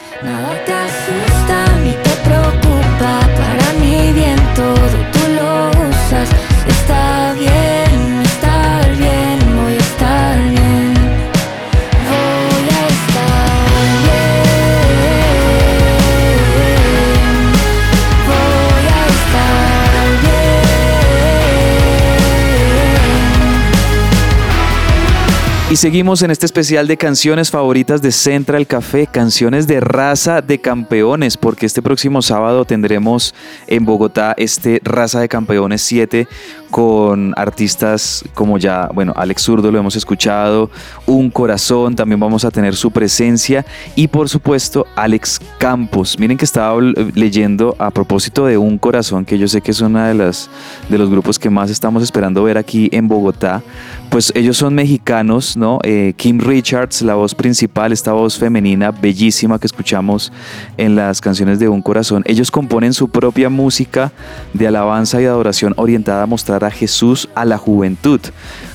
Y 25.76 25.78
seguimos 25.78 26.22
en 26.22 26.30
este 26.30 26.46
especial 26.46 26.88
de 26.88 26.96
canciones 26.96 27.50
favoritas 27.50 28.00
de 28.00 28.10
Central 28.10 28.66
Café, 28.66 29.06
canciones 29.06 29.66
de 29.66 29.78
raza 29.80 30.40
de 30.40 30.58
campeones, 30.58 31.36
porque 31.36 31.66
este 31.66 31.82
próximo 31.82 32.22
sábado 32.22 32.64
tendremos 32.64 33.34
en 33.66 33.84
Bogotá 33.84 34.32
este 34.38 34.80
Raza 34.82 35.20
de 35.20 35.28
Campeones 35.28 35.82
7 35.82 36.28
con 36.76 37.32
artistas 37.38 38.22
como 38.34 38.58
ya, 38.58 38.90
bueno, 38.92 39.14
Alex 39.16 39.44
Zurdo 39.44 39.72
lo 39.72 39.78
hemos 39.78 39.96
escuchado, 39.96 40.70
Un 41.06 41.30
Corazón, 41.30 41.96
también 41.96 42.20
vamos 42.20 42.44
a 42.44 42.50
tener 42.50 42.76
su 42.76 42.90
presencia 42.90 43.64
y 43.94 44.08
por 44.08 44.28
supuesto 44.28 44.86
Alex 44.94 45.40
Campos. 45.56 46.18
Miren 46.18 46.36
que 46.36 46.44
estaba 46.44 46.78
leyendo 47.14 47.74
a 47.78 47.90
propósito 47.90 48.44
de 48.44 48.58
Un 48.58 48.76
Corazón, 48.76 49.24
que 49.24 49.38
yo 49.38 49.48
sé 49.48 49.62
que 49.62 49.70
es 49.70 49.80
una 49.80 50.08
de 50.08 50.16
de 50.16 50.98
los 50.98 51.08
grupos 51.08 51.38
que 51.38 51.48
más 51.48 51.70
estamos 51.70 52.02
esperando 52.02 52.42
ver 52.42 52.58
aquí 52.58 52.90
en 52.92 53.08
Bogotá. 53.08 53.62
Pues 54.10 54.30
ellos 54.34 54.58
son 54.58 54.74
mexicanos, 54.74 55.56
¿no? 55.56 55.78
Eh, 55.82 56.12
Kim 56.16 56.40
Richards, 56.40 57.00
la 57.00 57.14
voz 57.14 57.34
principal, 57.34 57.90
esta 57.90 58.12
voz 58.12 58.36
femenina 58.38 58.90
bellísima 58.90 59.58
que 59.58 59.66
escuchamos 59.66 60.30
en 60.76 60.94
las 60.94 61.22
canciones 61.22 61.58
de 61.58 61.70
Un 61.70 61.80
Corazón. 61.80 62.22
Ellos 62.26 62.50
componen 62.50 62.92
su 62.92 63.08
propia 63.08 63.48
música 63.48 64.12
de 64.52 64.66
alabanza 64.66 65.22
y 65.22 65.24
adoración 65.24 65.72
orientada 65.78 66.24
a 66.24 66.26
mostrar 66.26 66.65
a 66.66 66.70
Jesús 66.70 67.28
a 67.34 67.44
la 67.44 67.58
juventud, 67.58 68.20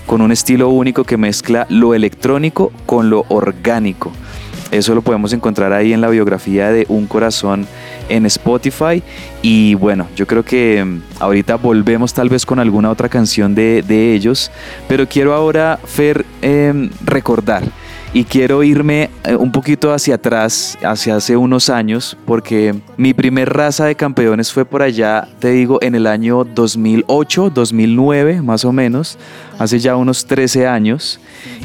con 0.05 0.21
un 0.21 0.31
estilo 0.31 0.69
único 0.69 1.03
que 1.03 1.17
mezcla 1.17 1.65
lo 1.69 1.93
electrónico 1.93 2.71
con 2.85 3.09
lo 3.09 3.25
orgánico. 3.29 4.11
Eso 4.71 4.95
lo 4.95 5.01
podemos 5.01 5.33
encontrar 5.33 5.73
ahí 5.73 5.91
en 5.91 5.99
la 5.99 6.07
biografía 6.07 6.71
de 6.71 6.85
Un 6.87 7.05
Corazón 7.05 7.67
en 8.07 8.25
Spotify. 8.25 9.03
Y 9.41 9.75
bueno, 9.75 10.07
yo 10.15 10.25
creo 10.25 10.43
que 10.43 10.83
mm, 10.83 11.01
ahorita 11.19 11.55
volvemos 11.55 12.13
tal 12.13 12.29
vez 12.29 12.45
con 12.45 12.57
alguna 12.57 12.89
otra 12.89 13.09
canción 13.09 13.53
de, 13.53 13.83
de 13.85 14.13
ellos. 14.13 14.49
Pero 14.87 15.07
quiero 15.09 15.33
ahora, 15.33 15.77
Fer, 15.83 16.25
em, 16.41 16.89
recordar. 17.03 17.63
Y 18.13 18.25
quiero 18.25 18.61
irme 18.61 19.09
eh, 19.23 19.37
un 19.37 19.53
poquito 19.53 19.93
hacia 19.93 20.15
atrás, 20.15 20.77
hacia 20.83 21.15
hace 21.15 21.37
unos 21.37 21.69
años, 21.69 22.17
porque 22.25 22.75
mi 22.97 23.13
primer 23.13 23.53
raza 23.53 23.85
de 23.85 23.95
campeones 23.95 24.51
fue 24.51 24.65
por 24.65 24.81
allá, 24.81 25.29
te 25.39 25.51
digo, 25.51 25.79
en 25.81 25.95
el 25.95 26.05
año 26.05 26.43
2008, 26.43 27.51
2009, 27.51 28.41
más 28.41 28.65
o 28.65 28.73
menos, 28.73 29.17
hace 29.57 29.79
ya 29.79 29.95
unos 29.95 30.25
13 30.25 30.67
años. 30.67 31.20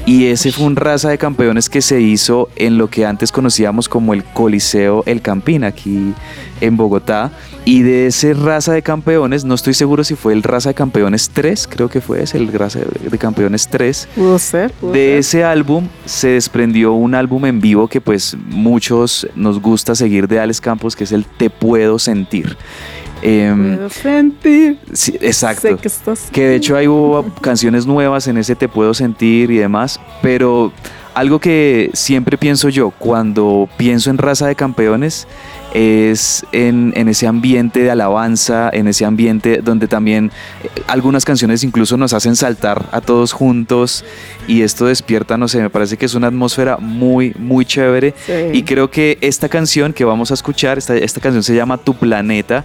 Y 0.07 0.27
ese 0.27 0.53
fue 0.53 0.67
un 0.67 0.77
raza 0.77 1.09
de 1.11 1.19
campeones 1.19 1.69
que 1.69 1.83
se 1.83 2.01
hizo 2.01 2.49
en 2.55 2.79
lo 2.79 2.89
que 2.89 3.05
antes 3.05 3.33
conocíamos 3.33 3.89
como 3.89 4.15
el 4.15 4.23
Coliseo 4.23 5.03
El 5.05 5.21
Campín, 5.21 5.65
aquí 5.65 6.15
en 6.61 6.77
Bogotá. 6.77 7.33
Y 7.65 7.83
de 7.83 8.07
ese 8.07 8.33
raza 8.33 8.73
de 8.73 8.83
campeones, 8.83 9.45
no 9.45 9.57
estoy 9.57 9.75
seguro 9.75 10.05
si 10.05 10.15
fue 10.15 10.33
el 10.33 10.45
raza 10.45 10.69
de 10.71 10.75
campeones 10.77 11.31
3, 11.31 11.67
creo 11.67 11.89
que 11.89 12.01
fue 12.01 12.23
ese, 12.23 12.39
el 12.39 12.53
raza 12.53 12.79
de 12.79 13.19
campeones 13.19 13.67
3. 13.67 14.09
Pudo 14.15 14.39
ser. 14.39 14.71
pudo 14.75 14.93
De 14.93 14.99
ser. 14.99 15.19
ese 15.19 15.45
álbum 15.45 15.89
se 16.05 16.29
desprendió 16.29 16.93
un 16.93 17.17
álbum 17.17 17.45
en 17.45 17.61
vivo 17.61 17.89
que 17.89 18.01
pues 18.01 18.37
muchos 18.47 19.27
nos 19.35 19.61
gusta 19.61 19.97
seguir 19.97 20.29
de 20.29 20.39
Alex 20.39 20.61
Campos, 20.61 20.95
que 20.95 21.03
es 21.03 21.11
el 21.11 21.25
Te 21.25 21.51
Puedo 21.51 21.99
Sentir. 21.99 22.57
Em, 23.23 23.77
Puedo 23.77 23.91
sentir. 23.91 24.79
sí, 24.93 25.17
exacto. 25.21 25.69
Sé 25.69 25.77
que 25.77 25.89
estás. 25.89 26.29
Que 26.31 26.47
de 26.49 26.57
hecho 26.57 26.77
hay 26.77 26.87
hubo 26.89 27.25
canciones 27.41 27.87
nuevas 27.87 28.29
en 28.29 28.37
ese 28.37 28.55
Te 28.57 28.69
Puedo 28.69 28.95
Sentir 28.95 29.51
y 29.51 29.57
demás, 29.59 30.01
pero 30.23 30.73
algo 31.15 31.39
que 31.39 31.91
siempre 31.95 32.37
pienso 32.37 32.69
yo 32.69 32.91
cuando 32.91 33.69
pienso 33.79 34.11
en 34.11 34.19
raza 34.19 34.47
de 34.47 34.55
campeones 34.55 35.27
es 35.75 36.45
en, 36.53 36.93
en 36.97 37.09
ese 37.09 37.27
ambiente 37.27 37.81
de 37.81 37.91
alabanza, 37.91 38.71
en 38.73 38.89
ese 38.89 39.05
ambiente 39.05 39.61
donde 39.63 39.89
también 39.89 40.31
eh, 40.63 40.69
algunas 40.87 41.25
canciones 41.25 41.65
incluso 41.65 41.97
nos 41.97 42.13
hacen 42.13 42.37
saltar 42.37 42.87
a 42.93 43.01
todos 43.01 43.33
juntos 43.33 44.05
y 44.49 44.63
esto 44.63 44.87
despierta, 44.87 45.37
no 45.37 45.49
sé, 45.49 45.61
me 45.61 45.71
parece 45.71 45.97
que 45.97 46.07
es 46.07 46.15
una 46.15 46.29
atmósfera 46.29 46.77
muy, 46.79 47.35
muy 47.39 47.65
chévere 47.65 48.15
Sí. 48.27 48.33
y 48.53 48.63
creo 48.63 48.91
que 48.91 49.19
esta 49.21 49.49
canción 49.49 49.93
que 49.93 50.05
vamos 50.05 50.31
a 50.31 50.35
escuchar, 50.35 50.79
esta, 50.79 50.97
esta 50.97 51.21
canción 51.21 51.43
se 51.43 51.55
llama 51.55 51.77
Tu 51.79 51.95
Planeta. 51.95 52.65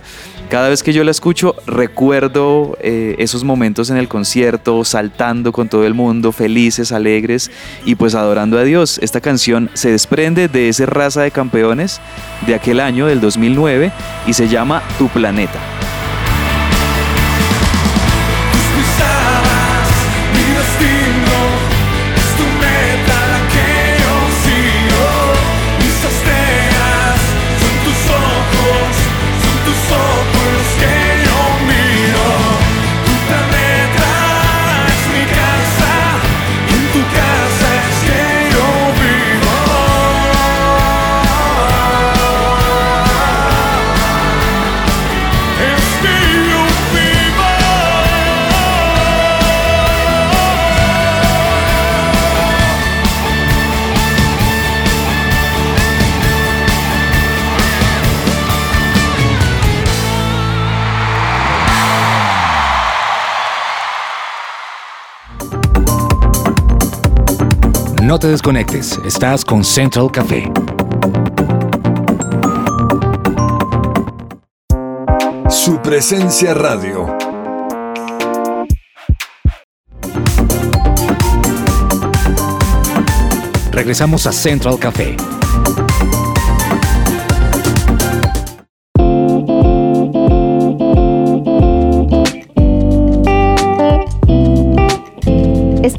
Cada 0.49 0.67
vez 0.67 0.83
que 0.83 0.91
yo 0.91 1.03
la 1.05 1.11
escucho, 1.11 1.55
recuerdo 1.65 2.77
eh, 2.81 3.15
esos 3.19 3.43
momentos 3.45 3.89
en 3.89 3.95
el 3.97 4.09
concierto, 4.09 4.83
saltando 4.83 5.51
con 5.53 5.69
todo 5.69 5.85
el 5.85 5.93
mundo, 5.93 6.33
felices, 6.33 6.91
alegres 6.91 7.49
y 7.85 7.95
pues 7.95 8.15
adorando 8.15 8.57
a 8.57 8.63
Dios. 8.63 8.97
Esta 9.01 9.21
canción 9.21 9.69
se 9.73 9.91
desprende 9.91 10.49
de 10.49 10.67
ese 10.67 10.85
raza 10.85 11.21
de 11.21 11.31
campeones 11.31 12.01
de 12.47 12.55
aquel 12.55 12.81
año, 12.81 12.90
del 12.91 13.21
2009, 13.21 13.91
y 14.27 14.33
se 14.33 14.47
llama 14.47 14.81
Tu 14.97 15.07
Planeta. 15.09 15.59
No 68.01 68.17
te 68.17 68.27
desconectes, 68.27 68.99
estás 69.05 69.45
con 69.45 69.63
Central 69.63 70.09
Café. 70.11 70.51
Su 75.47 75.79
presencia 75.83 76.55
radio. 76.55 77.15
Regresamos 83.71 84.25
a 84.25 84.31
Central 84.31 84.79
Café. 84.79 85.15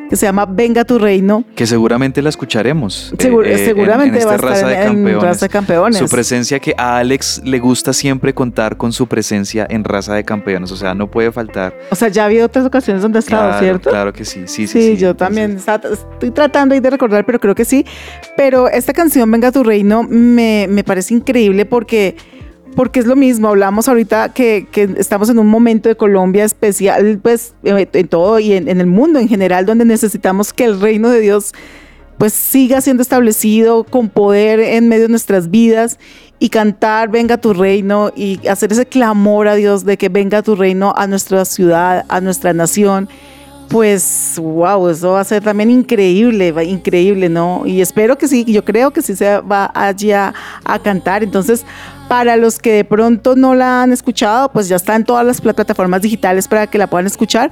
que 0.09 0.15
se 0.15 0.25
llama 0.25 0.45
Venga 0.45 0.83
tu 0.85 0.97
reino, 0.97 1.43
Que 1.55 1.67
seguramente 1.67 2.21
la 2.21 2.29
escucharemos. 2.29 3.13
eh, 3.13 3.17
Segur- 3.29 3.45
eh, 3.45 3.53
en- 3.59 3.65
seguramente 3.65 4.19
en, 4.19 4.27
va 4.27 4.31
a 4.31 4.35
estar 4.35 4.49
Raza 4.49 4.67
de 4.67 4.73
en- 4.73 4.79
en 4.81 4.87
Campeones. 4.87 5.23
Raza 5.23 5.45
de 5.45 5.49
Campeones. 5.49 5.97
Su 5.99 6.07
presencia 6.09 6.59
que 6.59 6.73
a 6.77 6.97
Alex 6.97 7.41
le 7.45 7.59
gusta 7.59 7.93
siempre 7.93 8.33
contar 8.33 8.75
con 8.77 8.91
su 8.91 9.07
presencia 9.07 9.67
en 9.69 9.83
Raza 9.83 10.15
de 10.15 10.23
Campeones. 10.23 10.71
O 10.71 10.75
sea, 10.75 10.93
no 10.95 11.09
puede 11.11 11.31
faltar. 11.31 11.73
o 11.91 11.95
sea, 11.95 12.07
ya 12.07 12.25
había 12.25 12.45
otras 12.45 12.65
ocasiones 12.65 13.01
donde 13.03 13.19
ha 13.19 13.21
estado, 13.21 13.47
Claro, 13.49 13.63
¿cierto? 13.63 13.89
claro 13.91 14.13
que 14.13 14.25
sí. 14.25 14.41
Sí, 14.47 14.67
sí, 14.67 14.81
Sí, 14.81 14.81
sí. 14.95 14.97
yo 14.97 15.15
también 15.15 15.57
estoy 15.57 16.31
tratando 16.31 16.73
ahí 16.73 16.79
de 16.81 16.89
recordar, 16.89 17.25
pero 17.25 17.39
creo 17.39 17.53
que 17.55 17.65
sí. 17.65 17.85
Pero 18.35 18.67
esta 18.67 18.93
canción, 18.93 19.29
Venga 19.29 19.51
tu 19.51 19.63
Reino, 19.63 20.03
me, 20.03 20.65
me 20.69 20.83
parece 20.83 21.13
increíble 21.13 21.65
porque, 21.65 22.15
porque 22.75 22.99
es 22.99 23.05
lo 23.05 23.15
mismo. 23.15 23.49
Hablamos 23.49 23.87
ahorita 23.87 24.29
que, 24.29 24.67
estamos 24.97 25.29
en 25.29 25.39
un 25.39 25.47
momento 25.47 25.89
de 25.89 25.95
Colombia 25.95 26.45
especial, 26.45 27.19
pues 27.21 27.53
eh, 27.63 27.87
en 27.91 28.07
todo 28.07 28.39
y 28.39 28.53
en, 28.53 28.67
en 28.67 28.81
el 28.81 28.87
mundo 28.87 29.19
en 29.19 29.27
general, 29.27 29.65
donde 29.65 29.85
necesitamos 29.85 30.53
que 30.53 30.65
el 30.65 30.79
reino 30.79 31.09
de 31.09 31.19
Dios 31.19 31.53
pues 32.19 32.33
siga 32.33 32.81
siendo 32.81 33.01
establecido 33.01 33.85
con 33.85 34.09
poder 34.09 34.59
en 34.59 34.89
medio 34.89 35.03
de 35.03 35.09
nuestras 35.09 35.49
vidas 35.49 35.97
y 36.37 36.49
cantar 36.49 37.09
venga 37.09 37.37
tu 37.37 37.53
reino 37.53 38.11
y 38.13 38.45
hacer 38.47 38.73
ese 38.73 38.85
clamor 38.85 39.47
a 39.47 39.55
Dios 39.55 39.85
de 39.85 39.97
que 39.97 40.09
venga 40.09 40.41
tu 40.41 40.55
reino 40.55 40.93
a 40.97 41.07
nuestra 41.07 41.45
ciudad, 41.45 42.05
a 42.09 42.19
nuestra 42.19 42.53
nación 42.53 43.07
pues 43.69 44.35
wow, 44.41 44.89
eso 44.89 45.11
va 45.11 45.21
a 45.21 45.23
ser 45.23 45.43
también 45.43 45.69
increíble, 45.69 46.53
increíble, 46.65 47.29
¿no? 47.29 47.63
Y 47.65 47.81
espero 47.81 48.17
que 48.17 48.27
sí, 48.27 48.43
yo 48.45 48.65
creo 48.65 48.91
que 48.91 49.01
sí 49.01 49.15
se 49.15 49.39
va 49.41 49.71
allí 49.75 50.11
a, 50.11 50.33
a 50.63 50.79
cantar. 50.79 51.23
Entonces, 51.23 51.65
para 52.07 52.35
los 52.35 52.57
que 52.57 52.73
de 52.73 52.83
pronto 52.83 53.35
no 53.35 53.53
la 53.53 53.83
han 53.83 53.91
escuchado, 53.91 54.51
pues 54.51 54.67
ya 54.67 54.75
está 54.75 54.95
en 54.95 55.05
todas 55.05 55.25
las 55.25 55.39
plataformas 55.39 56.01
digitales 56.01 56.47
para 56.47 56.65
que 56.65 56.79
la 56.79 56.87
puedan 56.87 57.05
escuchar. 57.05 57.51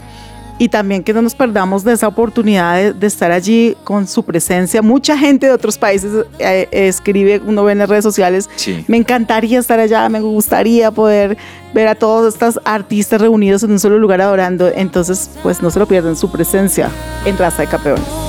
Y 0.60 0.70
también 0.70 1.04
que 1.04 1.14
no 1.14 1.22
nos 1.22 1.36
perdamos 1.36 1.84
de 1.84 1.94
esa 1.94 2.08
oportunidad 2.08 2.76
de, 2.78 2.94
de 2.94 3.08
estar 3.08 3.32
allí 3.32 3.78
con 3.84 4.08
su 4.08 4.24
presencia. 4.24 4.82
Mucha 4.82 5.18
gente 5.18 5.46
de 5.46 5.52
otros 5.54 5.78
países 5.78 6.12
eh, 6.40 6.68
eh, 6.72 6.88
escribe, 6.88 7.40
uno 7.46 7.64
ve 7.64 7.74
en 7.74 7.78
las 7.78 7.90
redes 7.90 8.04
sociales, 8.04 8.50
Sí. 8.56 8.84
me 8.88 8.98
encantaría 8.98 9.60
estar 9.60 9.80
allá, 9.80 10.10
me 10.10 10.20
gustaría 10.20 10.90
poder 10.92 11.38
ver 11.74 11.88
a 11.88 11.96
todos 11.96 12.34
estos 12.34 12.60
artistas 12.66 13.22
reunidos 13.22 13.62
en 13.64 13.72
un 13.72 13.80
solo 13.80 14.00
lugar 14.00 14.20
adorando. 14.22 14.68
Entonces, 14.74 15.30
pues 15.44 15.62
no 15.62 15.70
se 15.70 15.78
lo 15.80 15.86
pierdan 15.88 16.16
su 16.16 16.32
presencia 16.32 16.90
en 17.26 17.38
Raza 17.38 17.62
de 17.62 17.68
Campeones. 17.68 18.27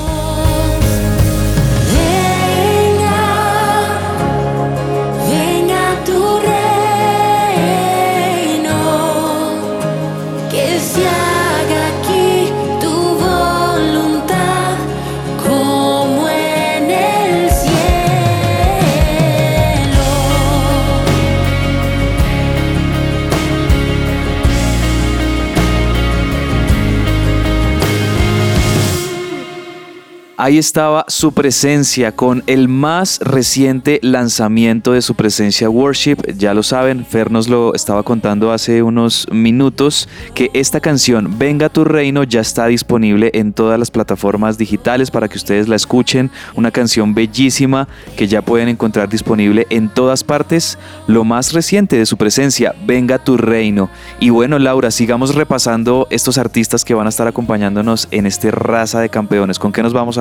Ahí 30.41 30.57
estaba 30.57 31.03
su 31.09 31.33
presencia 31.33 32.13
con 32.13 32.43
el 32.47 32.69
más 32.69 33.19
reciente 33.19 33.99
lanzamiento 34.01 34.93
de 34.93 35.01
su 35.01 35.13
presencia 35.13 35.69
Worship. 35.69 36.15
Ya 36.37 36.53
lo 36.53 36.63
saben, 36.63 37.05
Fer 37.05 37.29
nos 37.29 37.49
lo 37.49 37.75
estaba 37.75 38.03
contando 38.03 38.53
hace 38.53 38.81
unos 38.81 39.27
minutos 39.33 40.07
que 40.35 40.49
esta 40.53 40.79
canción 40.79 41.37
Venga 41.37 41.67
tu 41.67 41.83
reino 41.83 42.23
ya 42.23 42.39
está 42.39 42.67
disponible 42.67 43.31
en 43.33 43.51
todas 43.51 43.77
las 43.77 43.91
plataformas 43.91 44.57
digitales 44.57 45.11
para 45.11 45.27
que 45.27 45.35
ustedes 45.35 45.67
la 45.67 45.75
escuchen. 45.75 46.31
Una 46.55 46.71
canción 46.71 47.13
bellísima 47.13 47.89
que 48.15 48.29
ya 48.29 48.41
pueden 48.41 48.69
encontrar 48.69 49.09
disponible 49.09 49.67
en 49.69 49.89
todas 49.89 50.23
partes. 50.23 50.77
Lo 51.07 51.25
más 51.25 51.51
reciente 51.51 51.97
de 51.97 52.05
su 52.05 52.15
presencia, 52.15 52.73
Venga 52.85 53.17
tu 53.17 53.35
reino. 53.35 53.89
Y 54.21 54.29
bueno, 54.29 54.57
Laura, 54.57 54.89
sigamos 54.89 55.35
repasando 55.35 56.07
estos 56.09 56.37
artistas 56.37 56.85
que 56.85 56.93
van 56.93 57.07
a 57.07 57.09
estar 57.09 57.27
acompañándonos 57.27 58.07
en 58.11 58.25
este 58.25 58.51
raza 58.51 59.01
de 59.01 59.09
campeones. 59.09 59.59
¿Con 59.59 59.73
qué 59.73 59.83
nos 59.83 59.91
vamos 59.91 60.17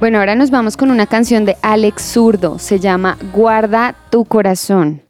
Bueno, 0.00 0.18
ahora 0.18 0.34
nos 0.34 0.50
vamos 0.50 0.76
con 0.76 0.90
una 0.90 1.06
canción 1.06 1.44
de 1.44 1.56
Alex 1.62 2.02
Zurdo. 2.12 2.58
Se 2.58 2.78
llama 2.78 3.18
Guarda 3.32 3.94
tu 4.10 4.24
corazón. 4.24 5.02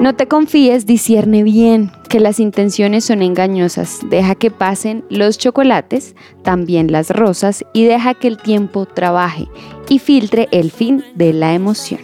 No 0.00 0.14
te 0.16 0.26
confíes, 0.26 0.86
discierne 0.86 1.42
bien, 1.42 1.92
que 2.08 2.20
las 2.20 2.40
intenciones 2.40 3.04
son 3.04 3.20
engañosas. 3.20 3.98
Deja 4.08 4.34
que 4.34 4.50
pasen 4.50 5.04
los 5.10 5.36
chocolates, 5.36 6.14
también 6.42 6.90
las 6.90 7.10
rosas, 7.10 7.66
y 7.74 7.84
deja 7.84 8.14
que 8.14 8.28
el 8.28 8.38
tiempo 8.38 8.86
trabaje 8.86 9.46
y 9.90 9.98
filtre 9.98 10.48
el 10.52 10.70
fin 10.70 11.04
de 11.16 11.34
la 11.34 11.52
emoción. 11.52 12.00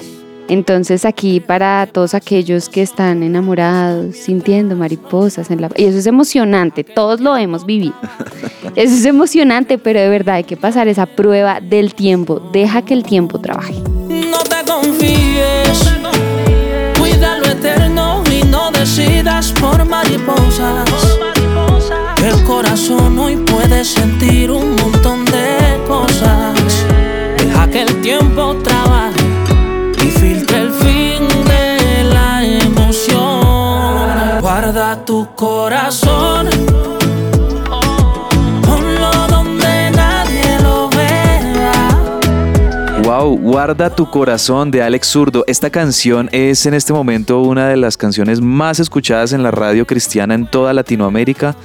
Entonces 0.48 1.04
aquí 1.04 1.40
para 1.40 1.86
todos 1.86 2.14
aquellos 2.14 2.68
que 2.68 2.82
están 2.82 3.22
enamorados, 3.22 4.16
sintiendo 4.16 4.76
mariposas 4.76 5.50
en 5.50 5.60
la... 5.60 5.70
Y 5.76 5.84
eso 5.84 5.98
es 5.98 6.06
emocionante, 6.06 6.84
todos 6.84 7.20
lo 7.20 7.36
hemos 7.36 7.66
vivido. 7.66 7.94
Eso 8.74 8.94
es 8.94 9.06
emocionante, 9.06 9.78
pero 9.78 10.00
de 10.00 10.08
verdad 10.10 10.34
hay 10.34 10.44
que 10.44 10.56
pasar 10.56 10.86
esa 10.86 11.06
prueba 11.06 11.60
del 11.60 11.94
tiempo. 11.94 12.40
Deja 12.52 12.82
que 12.82 12.92
el 12.92 13.04
tiempo 13.04 13.38
trabaje. 13.38 13.72
No 13.72 14.38
te 14.40 14.70
confíes, 14.70 15.94
cuida 16.98 17.38
lo 17.38 17.46
eterno 17.46 18.22
y 18.30 18.44
no 18.44 18.70
decidas 18.72 19.52
por 19.52 19.82
mariposas. 19.86 20.90
El 22.22 22.44
corazón 22.44 23.18
hoy 23.18 23.36
puede 23.36 23.82
sentir 23.82 24.50
un 24.50 24.76
montón 24.76 25.24
de 25.24 25.80
cosas. 25.88 26.54
Deja 27.38 27.70
que 27.70 27.82
el 27.82 28.00
tiempo 28.02 28.56
trabaje 28.62 29.15
tu 34.94 35.26
corazón. 35.34 36.48
Wow, 43.02 43.38
Guarda 43.38 43.90
tu 43.90 44.10
corazón 44.10 44.70
de 44.70 44.82
Alex 44.82 45.08
Zurdo. 45.08 45.44
Esta 45.46 45.70
canción 45.70 46.28
es 46.32 46.66
en 46.66 46.74
este 46.74 46.92
momento 46.92 47.40
una 47.40 47.68
de 47.68 47.76
las 47.76 47.96
canciones 47.96 48.40
más 48.40 48.80
escuchadas 48.80 49.32
en 49.32 49.42
la 49.42 49.50
radio 49.50 49.86
cristiana 49.86 50.34
en 50.34 50.46
toda 50.46 50.72
Latinoamérica 50.72 51.56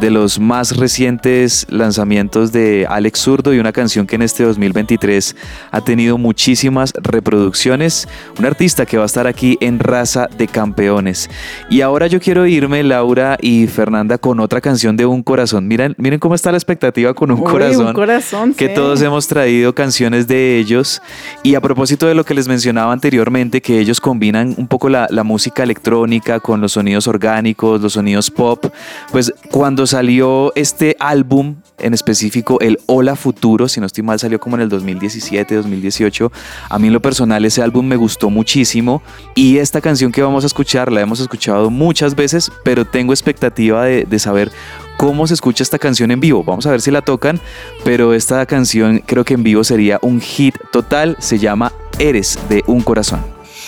de 0.00 0.10
los 0.10 0.38
más 0.38 0.76
recientes 0.76 1.66
lanzamientos 1.70 2.52
de 2.52 2.86
Alex 2.88 3.20
Zurdo 3.20 3.54
y 3.54 3.58
una 3.58 3.72
canción 3.72 4.06
que 4.06 4.16
en 4.16 4.22
este 4.22 4.42
2023 4.44 5.36
ha 5.70 5.80
tenido 5.82 6.18
muchísimas 6.18 6.92
reproducciones. 7.00 8.08
Un 8.38 8.46
artista 8.46 8.86
que 8.86 8.96
va 8.96 9.04
a 9.04 9.06
estar 9.06 9.26
aquí 9.26 9.56
en 9.60 9.78
Raza 9.78 10.28
de 10.36 10.48
Campeones. 10.48 11.30
Y 11.70 11.80
ahora 11.80 12.06
yo 12.06 12.20
quiero 12.20 12.46
irme, 12.46 12.82
Laura 12.82 13.38
y 13.40 13.66
Fernanda, 13.66 14.18
con 14.18 14.40
otra 14.40 14.60
canción 14.60 14.96
de 14.96 15.06
Un 15.06 15.22
Corazón. 15.22 15.68
Miren, 15.68 15.94
miren 15.98 16.18
cómo 16.18 16.34
está 16.34 16.50
la 16.50 16.58
expectativa 16.58 17.14
con 17.14 17.30
Un 17.30 17.40
Uy, 17.40 17.50
Corazón. 17.50 17.86
Un 17.86 17.92
corazón, 17.92 18.54
que 18.54 18.68
sí. 18.68 18.74
todos 18.74 19.00
hemos 19.02 19.28
traído 19.28 19.74
canciones 19.74 20.26
de 20.26 20.58
ellos. 20.58 21.00
Y 21.42 21.54
a 21.54 21.60
propósito 21.60 22.06
de 22.06 22.14
lo 22.14 22.24
que 22.24 22.34
les 22.34 22.48
mencionaba 22.48 22.92
anteriormente, 22.92 23.62
que 23.62 23.78
ellos 23.78 24.00
combinan 24.00 24.54
un 24.56 24.66
poco 24.66 24.88
la, 24.88 25.06
la 25.10 25.22
música 25.22 25.62
electrónica 25.62 26.40
con 26.40 26.60
los 26.60 26.72
sonidos 26.72 27.06
orgánicos, 27.06 27.80
los 27.80 27.92
sonidos 27.92 28.30
pop, 28.30 28.66
pues 29.12 29.32
cuando 29.50 29.83
salió 29.86 30.52
este 30.54 30.96
álbum 31.00 31.56
en 31.78 31.94
específico, 31.94 32.60
el 32.60 32.78
Hola 32.86 33.16
Futuro, 33.16 33.68
si 33.68 33.80
no 33.80 33.86
estoy 33.86 34.04
mal, 34.04 34.18
salió 34.18 34.38
como 34.38 34.56
en 34.56 34.62
el 34.62 34.68
2017, 34.68 35.54
2018. 35.54 36.32
A 36.68 36.78
mí 36.78 36.90
lo 36.90 37.00
personal 37.00 37.44
ese 37.44 37.62
álbum 37.62 37.86
me 37.86 37.96
gustó 37.96 38.30
muchísimo 38.30 39.02
y 39.34 39.58
esta 39.58 39.80
canción 39.80 40.12
que 40.12 40.22
vamos 40.22 40.44
a 40.44 40.46
escuchar 40.46 40.92
la 40.92 41.00
hemos 41.00 41.20
escuchado 41.20 41.70
muchas 41.70 42.14
veces, 42.14 42.50
pero 42.64 42.84
tengo 42.84 43.12
expectativa 43.12 43.84
de, 43.84 44.04
de 44.04 44.18
saber 44.18 44.52
cómo 44.96 45.26
se 45.26 45.34
escucha 45.34 45.62
esta 45.62 45.78
canción 45.78 46.10
en 46.10 46.20
vivo. 46.20 46.44
Vamos 46.44 46.66
a 46.66 46.70
ver 46.70 46.80
si 46.80 46.90
la 46.90 47.02
tocan, 47.02 47.40
pero 47.84 48.14
esta 48.14 48.44
canción 48.46 49.02
creo 49.04 49.24
que 49.24 49.34
en 49.34 49.42
vivo 49.42 49.64
sería 49.64 49.98
un 50.02 50.20
hit 50.20 50.54
total. 50.72 51.16
Se 51.18 51.38
llama 51.38 51.72
Eres 51.98 52.38
de 52.48 52.62
un 52.66 52.82
corazón. 52.82 53.20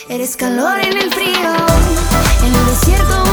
Eres 0.08 0.36
calor 0.36 0.78
en 0.78 0.96
el 0.96 1.12
frío, 1.12 1.50
en 2.46 2.54
el 2.54 2.66
desierto 2.66 3.25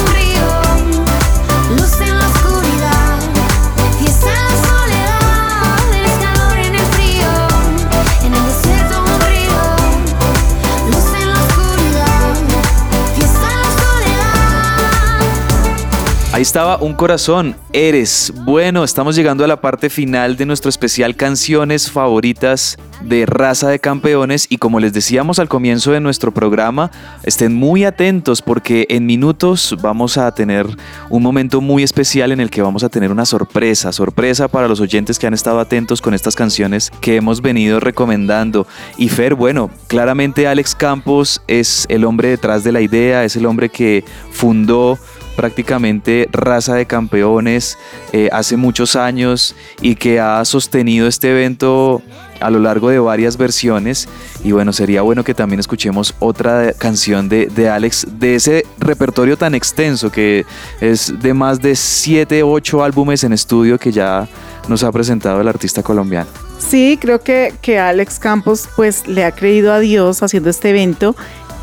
Estaba 16.43 16.75
un 16.75 16.93
corazón, 16.93 17.55
eres. 17.71 18.33
Bueno, 18.43 18.83
estamos 18.83 19.15
llegando 19.15 19.45
a 19.45 19.47
la 19.47 19.61
parte 19.61 19.89
final 19.89 20.35
de 20.35 20.45
nuestro 20.45 20.67
especial 20.67 21.15
canciones 21.15 21.89
favoritas 21.89 22.77
de 23.01 23.25
raza 23.25 23.69
de 23.69 23.79
campeones 23.79 24.47
y 24.49 24.57
como 24.57 24.81
les 24.81 24.91
decíamos 24.91 25.39
al 25.39 25.47
comienzo 25.47 25.93
de 25.93 26.01
nuestro 26.01 26.33
programa, 26.33 26.91
estén 27.23 27.53
muy 27.53 27.85
atentos 27.85 28.41
porque 28.41 28.87
en 28.89 29.05
minutos 29.05 29.77
vamos 29.81 30.17
a 30.17 30.33
tener 30.33 30.67
un 31.09 31.23
momento 31.23 31.61
muy 31.61 31.81
especial 31.81 32.33
en 32.33 32.41
el 32.41 32.49
que 32.49 32.61
vamos 32.61 32.83
a 32.83 32.89
tener 32.89 33.09
una 33.09 33.25
sorpresa, 33.25 33.93
sorpresa 33.93 34.49
para 34.49 34.67
los 34.67 34.81
oyentes 34.81 35.19
que 35.19 35.27
han 35.27 35.33
estado 35.33 35.61
atentos 35.61 36.01
con 36.01 36.13
estas 36.13 36.35
canciones 36.35 36.91
que 36.99 37.15
hemos 37.15 37.41
venido 37.41 37.79
recomendando. 37.79 38.67
Y 38.97 39.07
Fer, 39.07 39.35
bueno, 39.35 39.71
claramente 39.87 40.45
Alex 40.45 40.75
Campos 40.75 41.41
es 41.47 41.85
el 41.87 42.03
hombre 42.03 42.27
detrás 42.27 42.65
de 42.65 42.73
la 42.73 42.81
idea, 42.81 43.23
es 43.23 43.37
el 43.37 43.45
hombre 43.45 43.69
que 43.69 44.03
fundó 44.29 44.99
prácticamente 45.35 46.27
raza 46.31 46.75
de 46.75 46.85
campeones 46.85 47.77
eh, 48.11 48.29
hace 48.31 48.57
muchos 48.57 48.95
años 48.95 49.55
y 49.81 49.95
que 49.95 50.19
ha 50.19 50.43
sostenido 50.45 51.07
este 51.07 51.31
evento 51.31 52.01
a 52.39 52.49
lo 52.49 52.59
largo 52.59 52.89
de 52.89 52.99
varias 52.99 53.37
versiones 53.37 54.09
y 54.43 54.51
bueno 54.51 54.73
sería 54.73 55.01
bueno 55.01 55.23
que 55.23 55.33
también 55.33 55.59
escuchemos 55.59 56.13
otra 56.19 56.73
canción 56.73 57.29
de, 57.29 57.47
de 57.47 57.69
Alex 57.69 58.05
de 58.19 58.35
ese 58.35 58.65
repertorio 58.79 59.37
tan 59.37 59.55
extenso 59.55 60.11
que 60.11 60.45
es 60.81 61.13
de 61.21 61.33
más 61.33 61.61
de 61.61 61.75
7, 61.75 62.43
8 62.43 62.83
álbumes 62.83 63.23
en 63.23 63.33
estudio 63.33 63.79
que 63.79 63.91
ya 63.91 64.27
nos 64.67 64.83
ha 64.83 64.91
presentado 64.91 65.41
el 65.41 65.47
artista 65.47 65.83
colombiano. 65.83 66.29
Sí, 66.59 66.97
creo 66.99 67.21
que, 67.21 67.53
que 67.61 67.79
Alex 67.79 68.19
Campos 68.19 68.69
pues 68.75 69.07
le 69.07 69.25
ha 69.25 69.31
creído 69.31 69.73
a 69.73 69.79
Dios 69.79 70.23
haciendo 70.23 70.49
este 70.49 70.69
evento 70.69 71.15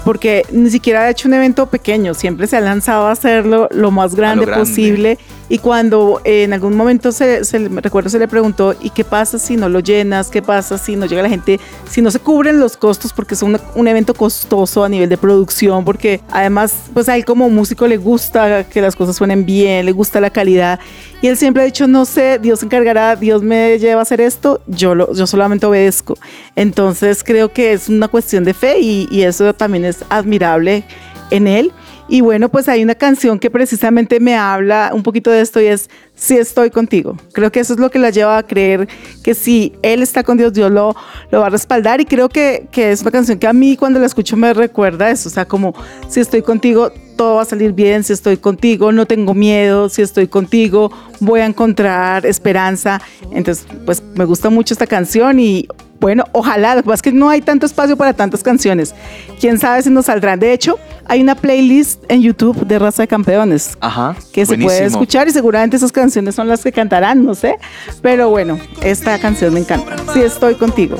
porque 0.05 0.45
ni 0.53 0.71
siquiera 0.71 1.03
ha 1.03 1.11
hecho 1.11 1.29
un 1.29 1.35
evento 1.35 1.67
pequeño, 1.67 2.15
siempre 2.15 2.47
se 2.47 2.57
ha 2.57 2.61
lanzado 2.61 3.07
a 3.07 3.13
hacerlo 3.13 3.69
lo 3.71 3.91
más 3.91 4.15
grande, 4.15 4.47
grande. 4.47 4.65
posible 4.65 5.19
y 5.51 5.59
cuando 5.59 6.21
eh, 6.25 6.45
en 6.45 6.53
algún 6.53 6.77
momento 6.77 7.11
se, 7.11 7.45
se 7.45 7.59
recuerdo 7.59 8.09
se 8.09 8.21
le 8.21 8.29
preguntó 8.29 8.75
¿y 8.81 8.91
qué 8.91 9.05
pasa 9.05 9.39
si 9.39 9.57
no 9.57 9.69
lo 9.69 9.81
llenas? 9.81 10.31
¿Qué 10.31 10.41
pasa 10.41 10.79
si 10.79 10.95
no 10.95 11.07
llega 11.07 11.23
la 11.23 11.29
gente? 11.29 11.59
Si 11.91 12.01
no 12.01 12.13
se 12.13 12.21
cubren 12.21 12.61
los 12.61 12.77
costos 12.77 13.13
porque 13.13 13.35
es 13.35 13.43
un, 13.43 13.59
un 13.75 13.89
evento 13.89 14.15
costoso 14.15 14.85
a 14.85 14.89
nivel 14.89 15.09
de 15.09 15.19
producción 15.19 15.85
porque 15.85 16.21
además 16.31 16.73
pues 16.95 17.09
a 17.09 17.17
él 17.17 17.25
como 17.25 17.51
músico 17.51 17.89
le 17.89 17.97
gusta 17.97 18.63
que 18.63 18.81
las 18.81 18.95
cosas 18.95 19.17
suenen 19.17 19.45
bien, 19.45 19.85
le 19.85 19.93
gusta 19.93 20.21
la 20.21 20.31
calidad 20.31 20.79
y 21.21 21.27
él 21.27 21.37
siempre 21.37 21.65
ha 21.65 21.67
dicho 21.67 21.89
no 21.89 22.05
sé, 22.05 22.39
Dios 22.39 22.61
se 22.61 22.67
encargará, 22.67 23.17
Dios 23.17 23.43
me 23.43 23.77
lleva 23.81 23.99
a 23.99 24.03
hacer 24.03 24.21
esto, 24.21 24.63
yo, 24.69 24.95
lo, 24.95 25.13
yo 25.13 25.27
solamente 25.27 25.67
obedezco. 25.67 26.17
Entonces 26.55 27.25
creo 27.25 27.53
que 27.53 27.73
es 27.73 27.89
una 27.89 28.07
cuestión 28.07 28.45
de 28.45 28.55
fe 28.55 28.79
y, 28.79 29.09
y 29.11 29.23
eso 29.23 29.53
también 29.53 29.85
es 29.85 30.05
admirable 30.11 30.85
en 31.31 31.49
él. 31.49 31.73
Y 32.13 32.23
bueno, 32.23 32.49
pues 32.49 32.69
hay 32.69 32.83
una 32.83 32.97
canción 32.97 33.39
que 33.39 33.51
precisamente 33.51 34.19
me 34.19 34.35
habla 34.35 34.91
un 34.93 35.05
poquito 35.05 35.31
de 35.31 35.41
esto 35.41 35.61
y 35.61 35.67
es 35.67 35.89
Si 36.17 36.37
estoy 36.37 36.71
contigo. 36.71 37.17
Creo 37.33 37.53
que 37.53 37.61
eso 37.61 37.73
es 37.73 37.79
lo 37.79 37.89
que 37.89 38.01
la 38.01 38.11
lleva 38.11 38.37
a 38.37 38.43
creer 38.43 38.89
que 39.23 39.33
si 39.33 39.73
él 39.81 40.03
está 40.03 40.25
con 40.25 40.37
Dios, 40.37 40.53
Dios 40.53 40.73
lo, 40.73 40.97
lo 41.31 41.41
va 41.41 41.47
a 41.47 41.51
respaldar. 41.51 42.01
Y 42.01 42.07
creo 42.07 42.29
que, 42.29 42.67
que 42.73 42.91
es 42.91 43.03
una 43.03 43.13
canción 43.13 43.39
que 43.39 43.47
a 43.47 43.53
mí 43.53 43.77
cuando 43.77 44.01
la 44.01 44.07
escucho 44.07 44.37
me 44.37 44.53
recuerda 44.53 45.09
eso. 45.09 45.29
O 45.29 45.33
sea, 45.33 45.45
como 45.45 45.73
si 46.09 46.19
estoy 46.19 46.43
contigo, 46.43 46.91
todo 47.17 47.37
va 47.37 47.43
a 47.43 47.45
salir 47.45 47.73
bien. 47.73 48.03
Si 48.03 48.13
estoy 48.13 48.39
contigo, 48.39 48.91
no 48.91 49.07
tengo 49.07 49.33
miedo. 49.33 49.89
Si 49.89 50.03
estoy 50.03 50.27
contigo, 50.27 50.91
voy 51.21 51.41
a 51.41 51.47
encontrar 51.47 52.27
esperanza. 52.27 53.01
Entonces, 53.33 53.65
pues 53.87 54.03
me 54.17 54.25
gusta 54.25 54.51
mucho 54.51 54.75
esta 54.75 54.89
canción 54.89 55.39
y 55.39 55.69
bueno, 56.01 56.25
ojalá, 56.33 56.75
lo 56.75 56.83
que 56.83 56.87
pasa 56.87 56.95
es 56.97 57.03
que 57.03 57.13
no 57.13 57.29
hay 57.29 57.43
tanto 57.43 57.67
espacio 57.67 57.97
para 57.97 58.15
tantas 58.15 58.43
canciones. 58.43 58.95
Quién 59.39 59.59
sabe 59.59 59.83
si 59.83 59.91
nos 59.91 60.07
saldrán. 60.07 60.41
De 60.41 60.53
hecho, 60.53 60.79
hay 61.05 61.21
una 61.21 61.35
playlist 61.35 62.03
en 62.09 62.23
YouTube 62.23 62.67
de 62.67 62.79
Raza 62.79 63.03
de 63.03 63.09
Campeones 63.09 63.77
Ajá. 63.81 64.17
que 64.33 64.47
se 64.47 64.57
puede 64.57 64.85
escuchar 64.85 65.29
y 65.29 65.31
seguramente 65.33 65.77
esas 65.77 65.93
canciones 65.93 66.35
son 66.35 66.49
las 66.49 66.63
que 66.63 66.73
cantarán, 66.73 67.25
no 67.25 67.35
sé. 67.35 67.57
Pero 68.01 68.31
bueno, 68.31 68.59
esta 68.83 69.19
canción 69.19 69.53
me 69.53 69.61
encanta. 69.61 69.97
Si 70.15 70.21
estoy 70.21 70.55
contigo. 70.55 70.97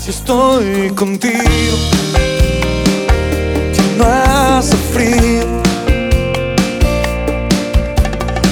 Si 0.00 0.10
estoy 0.10 0.90
contigo, 0.90 1.42
no 3.98 4.04
hace 4.04 4.76
frío. 4.76 5.62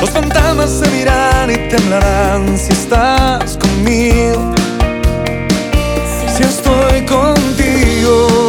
Los 0.00 0.10
fantasmas 0.10 0.70
se 0.70 0.90
miran 0.90 1.50
y 1.50 1.68
temblarán 1.68 2.58
si 2.58 2.72
estás 2.72 3.56
conmigo. 3.56 4.54
Si 6.36 6.42
estoy 6.42 7.02
contigo, 7.02 8.43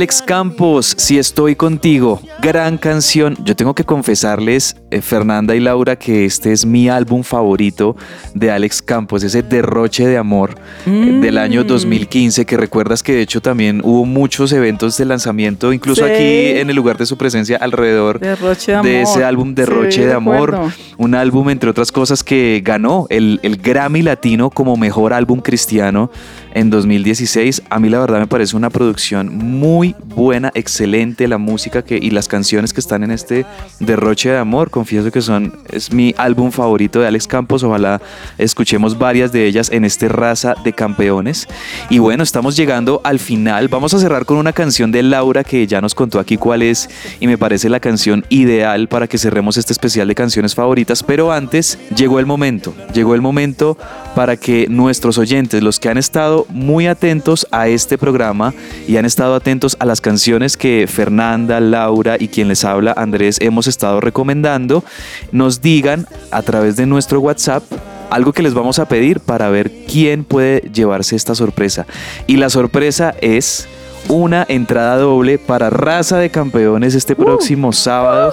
Alex 0.00 0.22
Campos, 0.22 0.94
si 0.96 1.18
estoy 1.18 1.56
contigo, 1.56 2.22
gran 2.40 2.78
canción. 2.78 3.36
Yo 3.44 3.54
tengo 3.54 3.74
que 3.74 3.84
confesarles, 3.84 4.74
eh, 4.90 5.02
Fernanda 5.02 5.54
y 5.54 5.60
Laura, 5.60 5.96
que 5.96 6.24
este 6.24 6.52
es 6.52 6.64
mi 6.64 6.88
álbum 6.88 7.22
favorito 7.22 7.96
de 8.34 8.50
Alex 8.50 8.80
Campos, 8.80 9.22
ese 9.24 9.42
derroche 9.42 10.06
de 10.06 10.16
amor 10.16 10.54
eh, 10.86 11.18
del 11.20 11.36
año 11.36 11.64
2015, 11.64 12.46
que 12.46 12.56
recuerdas 12.56 13.02
que 13.02 13.12
de 13.12 13.20
hecho 13.20 13.42
también 13.42 13.82
hubo 13.84 14.06
muchos 14.06 14.52
eventos 14.52 14.96
de 14.96 15.04
lanzamiento, 15.04 15.70
incluso 15.70 16.06
Sí. 16.06 16.10
aquí 16.10 16.58
en 16.58 16.70
el 16.70 16.76
lugar 16.76 16.96
de 16.96 17.04
su 17.04 17.18
presencia 17.18 17.58
alrededor 17.58 18.20
Derroche 18.20 18.76
de 18.76 19.02
ese 19.02 19.22
álbum 19.22 19.54
Derroche 19.54 19.92
Sí, 19.92 20.00
de 20.00 20.06
de 20.06 20.12
Amor, 20.14 20.58
un 20.96 21.14
álbum 21.14 21.50
entre 21.50 21.68
otras 21.68 21.92
cosas 21.92 22.24
que 22.24 22.62
ganó 22.64 23.06
el, 23.10 23.38
el 23.42 23.58
Grammy 23.58 24.00
Latino 24.00 24.48
como 24.48 24.78
mejor 24.78 25.12
álbum 25.12 25.40
cristiano 25.40 26.10
en 26.54 26.70
2016. 26.70 27.62
A 27.70 27.78
mí 27.78 27.88
la 27.88 28.00
verdad 28.00 28.20
me 28.20 28.26
parece 28.26 28.56
una 28.56 28.70
producción 28.70 29.36
muy 29.36 29.94
buena, 30.04 30.50
excelente, 30.54 31.28
la 31.28 31.38
música 31.38 31.82
que, 31.82 31.96
y 31.96 32.10
las 32.10 32.28
canciones 32.28 32.72
que 32.72 32.80
están 32.80 33.04
en 33.04 33.10
este 33.10 33.46
Derroche 33.78 34.30
de 34.30 34.38
Amor, 34.38 34.70
confieso 34.70 35.10
que 35.10 35.20
son, 35.20 35.54
es 35.70 35.92
mi 35.92 36.14
álbum 36.18 36.50
favorito 36.50 37.00
de 37.00 37.06
Alex 37.06 37.26
Campos, 37.26 37.62
ojalá 37.62 38.00
escuchemos 38.38 38.98
varias 38.98 39.32
de 39.32 39.46
ellas 39.46 39.70
en 39.70 39.84
este 39.84 40.08
Raza 40.08 40.54
de 40.64 40.72
Campeones. 40.72 41.46
Y 41.88 41.98
bueno, 41.98 42.22
estamos 42.22 42.56
llegando 42.56 43.00
al 43.04 43.18
final, 43.18 43.68
vamos 43.68 43.94
a 43.94 43.98
cerrar 43.98 44.24
con 44.24 44.38
una 44.38 44.52
canción 44.52 44.92
de 44.92 45.02
Laura 45.02 45.44
que 45.44 45.66
ya 45.66 45.80
nos 45.80 45.94
contó 45.94 46.18
aquí 46.18 46.36
cuál 46.36 46.62
es 46.62 46.88
y 47.20 47.26
me 47.26 47.38
parece 47.38 47.68
la 47.68 47.80
canción 47.80 48.24
ideal 48.28 48.88
para 48.88 49.06
que 49.06 49.18
cerremos 49.18 49.56
este 49.56 49.72
especial 49.72 50.08
de 50.08 50.14
canciones 50.14 50.54
favoritas, 50.54 51.02
pero 51.02 51.32
antes 51.32 51.78
llegó 51.96 52.18
el 52.18 52.26
momento, 52.26 52.74
llegó 52.92 53.14
el 53.14 53.20
momento 53.20 53.76
para 54.14 54.36
que 54.36 54.66
nuestros 54.68 55.18
oyentes, 55.18 55.62
los 55.62 55.78
que 55.78 55.88
han 55.88 55.98
estado 55.98 56.39
estado 56.40 56.46
muy 56.48 56.86
atentos 56.86 57.46
a 57.50 57.68
este 57.68 57.98
programa 57.98 58.54
y 58.86 58.96
han 58.96 59.04
estado 59.04 59.34
atentos 59.34 59.76
a 59.78 59.84
las 59.84 60.00
canciones 60.00 60.56
que 60.56 60.86
Fernanda, 60.88 61.60
Laura 61.60 62.16
y 62.18 62.28
quien 62.28 62.48
les 62.48 62.64
habla, 62.64 62.92
Andrés, 62.96 63.38
hemos 63.40 63.66
estado 63.66 64.00
recomendando, 64.00 64.84
nos 65.32 65.60
digan 65.60 66.06
a 66.30 66.42
través 66.42 66.76
de 66.76 66.86
nuestro 66.86 67.20
WhatsApp 67.20 67.62
algo 68.10 68.32
que 68.32 68.42
les 68.42 68.54
vamos 68.54 68.78
a 68.78 68.86
pedir 68.86 69.20
para 69.20 69.50
ver 69.50 69.70
quién 69.86 70.24
puede 70.24 70.60
llevarse 70.72 71.16
esta 71.16 71.34
sorpresa. 71.34 71.86
Y 72.26 72.36
la 72.36 72.50
sorpresa 72.50 73.14
es 73.20 73.68
una 74.08 74.44
entrada 74.48 74.96
doble 74.96 75.38
para 75.38 75.70
Raza 75.70 76.18
de 76.18 76.30
Campeones 76.30 76.94
este 76.94 77.14
próximo 77.14 77.72
sábado. 77.72 78.32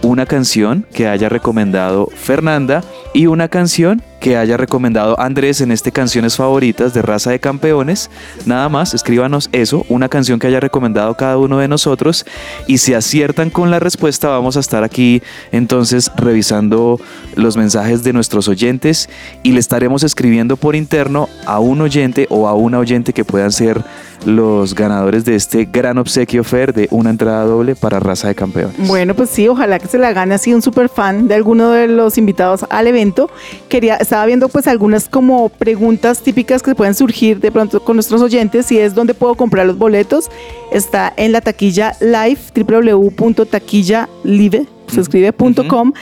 una 0.00 0.24
canción 0.24 0.86
que 0.94 1.08
haya 1.08 1.28
recomendado 1.28 2.08
Fernanda 2.16 2.82
y 3.12 3.26
una 3.26 3.48
canción 3.48 4.02
que 4.20 4.36
haya 4.36 4.56
recomendado 4.56 5.18
Andrés 5.20 5.60
en 5.60 5.72
este 5.72 5.92
Canciones 5.92 6.36
Favoritas 6.36 6.94
de 6.94 7.02
Raza 7.02 7.30
de 7.30 7.40
Campeones. 7.40 8.10
Nada 8.46 8.68
más, 8.68 8.94
escríbanos 8.94 9.48
eso, 9.52 9.84
una 9.88 10.08
canción 10.08 10.38
que 10.38 10.46
haya 10.46 10.60
recomendado 10.60 11.14
cada 11.14 11.38
uno 11.38 11.58
de 11.58 11.68
nosotros 11.68 12.26
y 12.66 12.78
si 12.78 12.94
aciertan 12.94 13.50
con 13.50 13.70
la 13.70 13.78
respuesta 13.78 14.28
vamos 14.28 14.56
a 14.56 14.60
estar 14.60 14.84
aquí 14.84 15.22
entonces 15.52 16.10
revisando 16.16 17.00
los 17.34 17.56
mensajes 17.56 18.02
de 18.02 18.12
nuestros 18.12 18.48
oyentes 18.48 19.08
y 19.42 19.52
le 19.52 19.60
estaremos 19.60 20.02
escribiendo 20.02 20.56
por 20.56 20.76
interno 20.76 21.28
a 21.46 21.60
un 21.60 21.80
oyente 21.80 22.26
o 22.30 22.48
a 22.48 22.54
una 22.54 22.78
oyente 22.78 23.12
que 23.12 23.24
puedan 23.24 23.52
ser 23.52 23.82
los 24.24 24.74
ganadores 24.74 25.24
de 25.24 25.36
este 25.36 25.64
gran 25.64 25.98
obsequio 25.98 26.44
Fer 26.44 26.72
de 26.72 26.88
una 26.90 27.10
entrada 27.10 27.44
doble 27.44 27.76
para 27.76 28.00
Raza 28.00 28.28
de 28.28 28.34
Campeones. 28.34 28.74
Bueno, 28.86 29.14
pues 29.14 29.30
sí, 29.30 29.48
ojalá 29.48 29.78
que 29.78 29.86
se 29.86 29.98
la 29.98 30.12
gane 30.12 30.34
así 30.34 30.52
un 30.52 30.62
super 30.62 30.88
fan 30.88 31.28
de 31.28 31.34
alguno 31.34 31.70
de 31.70 31.88
los 31.88 32.18
invitados 32.18 32.66
al 32.70 32.86
evento. 32.86 33.30
Quería, 33.68 33.98
estaba 34.08 34.24
viendo 34.24 34.48
pues 34.48 34.66
algunas 34.66 35.06
como 35.06 35.50
preguntas 35.50 36.22
típicas 36.22 36.62
que 36.62 36.74
pueden 36.74 36.94
surgir 36.94 37.40
de 37.40 37.52
pronto 37.52 37.84
con 37.84 37.96
nuestros 37.96 38.22
oyentes 38.22 38.72
y 38.72 38.78
es 38.78 38.94
dónde 38.94 39.12
puedo 39.12 39.34
comprar 39.34 39.66
los 39.66 39.76
boletos. 39.76 40.30
Está 40.72 41.12
en 41.18 41.32
la 41.32 41.42
taquilla 41.42 41.94
live, 42.00 42.38
www.taquillalive, 42.56 44.66
se 44.86 45.00
escribe.com. 45.02 45.92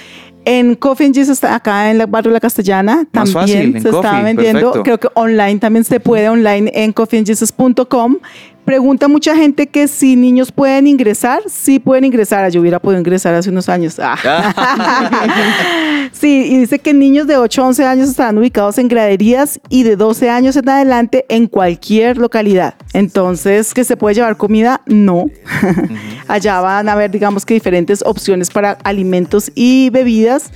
En 0.44 0.76
Coffee 0.76 1.06
and 1.06 1.16
está 1.16 1.56
acá 1.56 1.90
en 1.90 2.00
el 2.00 2.06
barrio 2.06 2.30
La 2.30 2.38
Castellana. 2.38 3.08
Más 3.12 3.32
También 3.32 3.34
fácil, 3.34 3.72
se 3.72 3.88
está 3.88 3.90
Coffee, 3.90 4.22
vendiendo. 4.22 4.72
perfecto. 4.72 4.82
Creo 4.84 5.00
que 5.00 5.08
online 5.14 5.58
también 5.58 5.82
se 5.82 5.98
puede, 5.98 6.28
online 6.28 6.70
en 6.76 6.92
coffeeandjesus.com. 6.92 8.18
Pregunta 8.66 9.06
mucha 9.06 9.36
gente 9.36 9.68
que 9.68 9.86
si 9.86 10.16
niños 10.16 10.50
pueden 10.50 10.88
ingresar. 10.88 11.40
Sí 11.48 11.78
pueden 11.78 12.02
ingresar. 12.02 12.50
Yo 12.50 12.60
hubiera 12.60 12.80
podido 12.80 12.98
ingresar 12.98 13.32
hace 13.32 13.48
unos 13.48 13.68
años. 13.68 14.00
Ah. 14.00 15.30
sí, 16.12 16.48
y 16.50 16.58
dice 16.58 16.80
que 16.80 16.92
niños 16.92 17.28
de 17.28 17.36
8 17.36 17.62
a 17.62 17.66
11 17.68 17.84
años 17.84 18.08
estarán 18.08 18.36
ubicados 18.38 18.78
en 18.78 18.88
graderías 18.88 19.60
y 19.68 19.84
de 19.84 19.94
12 19.94 20.30
años 20.30 20.56
en 20.56 20.68
adelante 20.68 21.26
en 21.28 21.46
cualquier 21.46 22.18
localidad. 22.18 22.74
Entonces, 22.92 23.72
¿que 23.72 23.84
se 23.84 23.96
puede 23.96 24.16
llevar 24.16 24.36
comida? 24.36 24.80
No. 24.86 25.26
Allá 26.26 26.60
van 26.60 26.88
a 26.88 26.94
haber, 26.94 27.12
digamos 27.12 27.46
que 27.46 27.54
diferentes 27.54 28.02
opciones 28.04 28.50
para 28.50 28.72
alimentos 28.82 29.52
y 29.54 29.90
bebidas. 29.90 30.50